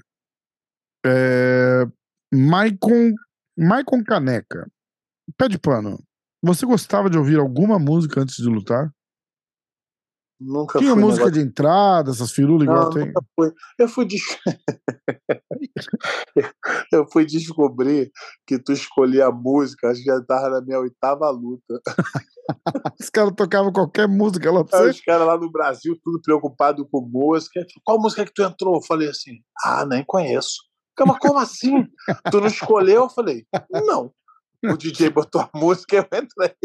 [1.06, 1.86] É...
[2.34, 3.14] Maicon,
[3.58, 4.70] Maicon Caneca.
[5.38, 6.02] Pé de pano.
[6.44, 8.92] Você gostava de ouvir alguma música antes de lutar?
[10.42, 13.14] Nunca Tinha música negócio- de entrada, essas firulas igual tem.
[13.36, 13.54] fui.
[13.78, 14.22] Eu fui, des...
[16.92, 18.12] eu fui descobrir
[18.48, 21.80] que tu escolhia a música, acho que já tava na minha oitava luta.
[23.00, 24.90] Os caras tocavam qualquer música lá pra você.
[24.90, 27.64] os caras lá no Brasil, tudo preocupado com música.
[27.84, 28.76] Qual música que tu entrou?
[28.76, 30.71] Eu falei assim, ah, nem conheço.
[31.00, 31.88] Mas como assim?
[32.32, 33.04] tu não escolheu?
[33.04, 33.46] Eu falei,
[33.86, 34.14] não.
[34.64, 36.56] O DJ botou a música e eu entrei.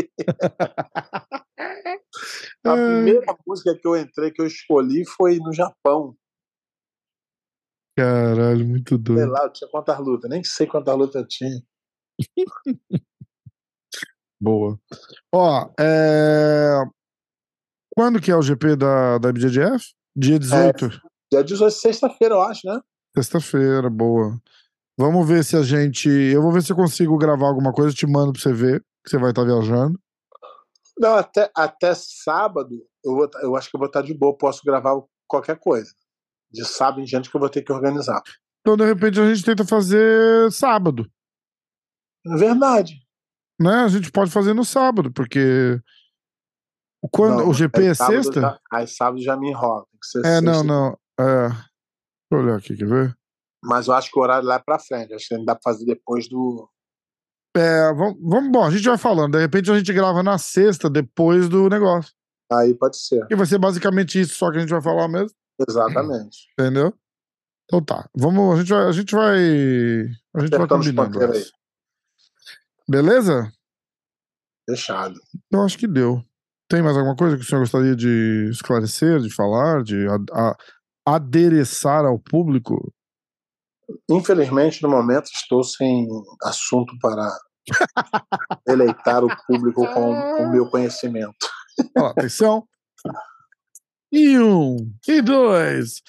[2.65, 6.17] A primeira música que eu entrei, que eu escolhi, foi no Japão.
[7.97, 9.31] Caralho, muito Sei doido.
[9.31, 11.63] lá, eu tinha quantas lutas, nem sei quantas lutas eu tinha.
[14.39, 14.79] Boa.
[15.35, 16.85] Ó, é...
[17.97, 19.95] quando que é o GP da, da BJJF?
[20.15, 20.91] Dia 18.
[21.33, 22.79] Dia 18, sexta-feira, eu acho, né?
[23.17, 24.39] Sexta-feira, boa.
[24.99, 26.09] Vamos ver se a gente.
[26.09, 29.11] Eu vou ver se eu consigo gravar alguma coisa, te mando pra você ver, que
[29.11, 29.99] você vai estar viajando.
[30.99, 34.37] Não, até, até sábado, eu, vou tá- eu acho que eu vou estar de boa,
[34.37, 35.91] posso gravar qualquer coisa.
[36.51, 38.23] De sábado em diante que eu vou ter que organizar.
[38.61, 41.07] Então, de repente, a gente tenta fazer sábado,
[42.27, 42.95] É verdade.
[43.61, 43.85] né?
[43.85, 45.81] A gente pode fazer no sábado, porque.
[47.13, 48.41] Quando, Não, o GP é sexta?
[48.41, 49.85] Já, aí sábado já me enrola.
[50.25, 50.65] É, não, sexta.
[50.65, 50.99] não.
[51.21, 51.66] É.
[52.31, 53.17] Deixa eu olhar aqui, quer ver?
[53.65, 55.15] Mas eu acho que o horário lá é pra frente.
[55.15, 56.69] Acho que ainda dá pra fazer depois do.
[57.57, 59.33] É, vamos, vamos, bom, a gente vai falando.
[59.33, 62.13] De repente a gente grava na sexta, depois do negócio.
[62.53, 63.27] Aí pode ser.
[63.31, 65.31] E vai ser basicamente isso só que a gente vai falar mesmo,
[65.69, 66.49] Exatamente.
[66.59, 66.93] entendeu?
[67.65, 68.09] Então tá.
[68.15, 68.87] Vamos, a gente vai.
[68.87, 69.37] A gente vai,
[70.35, 71.19] a gente vai combinando.
[72.89, 73.53] Beleza?
[74.69, 75.15] Fechado.
[75.51, 76.23] Eu acho que deu.
[76.69, 80.19] Tem mais alguma coisa que o senhor gostaria de esclarecer, de falar, de a-
[80.51, 80.57] a-
[81.07, 82.93] adereçar ao público?
[84.11, 86.09] Infelizmente, no momento, estou sem
[86.43, 87.31] assunto para
[88.67, 91.37] eleitar o público com o meu conhecimento.
[91.97, 92.67] Ó, atenção.
[94.11, 94.77] E um,
[95.07, 96.03] e dois.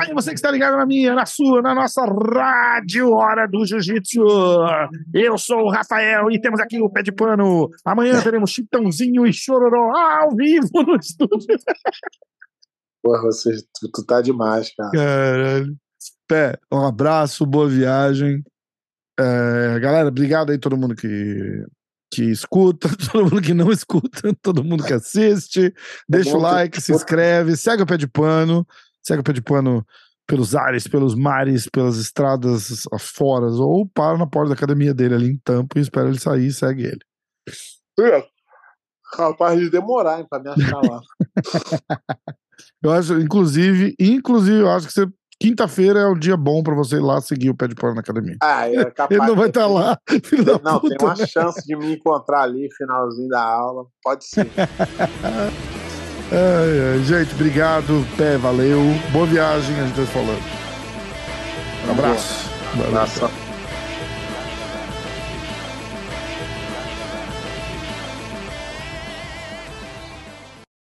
[0.00, 4.22] Aí você que está ligado na minha, na sua, na nossa rádio Hora do Jiu-Jitsu.
[5.12, 7.68] Eu sou o Rafael e temos aqui o Pé de Pano.
[7.84, 11.56] Amanhã teremos Chitãozinho e Chororó ao vivo no estúdio.
[13.02, 14.90] Porra, você, tu, tu tá demais, cara.
[14.90, 15.76] Caralho.
[16.26, 18.42] Pé, um abraço, boa viagem.
[19.18, 21.66] É, galera, obrigado aí todo mundo que,
[22.12, 25.72] que escuta, todo mundo que não escuta, todo mundo que assiste.
[26.08, 28.66] Deixa o mundo que like, se inscreve, segue o pé de pano,
[29.02, 29.84] segue o pé de pano
[30.26, 35.30] pelos ares, pelos mares, pelas estradas afora, ou para na porta da academia dele ali
[35.30, 37.00] em Tampa e espera ele sair e segue ele.
[37.98, 38.37] É.
[39.12, 41.00] Capaz de demorar pra me achar lá.
[42.82, 45.06] Eu acho, inclusive, inclusive, eu acho que você.
[45.40, 48.00] Quinta-feira é o dia bom pra você ir lá seguir o pé de pano na
[48.00, 48.36] academia.
[48.42, 51.26] Ah, é capaz Ele não vai estar lá, filho da Não, tem puta, uma né?
[51.26, 53.86] chance de me encontrar ali, finalzinho da aula.
[54.02, 54.48] Pode ser.
[56.30, 58.04] Ai, ai, gente, obrigado.
[58.18, 58.80] Pé, valeu.
[59.12, 60.42] Boa viagem, a gente vai falando.
[61.86, 62.50] Um abraço.
[62.74, 62.88] Valeu.
[62.88, 63.47] Abração.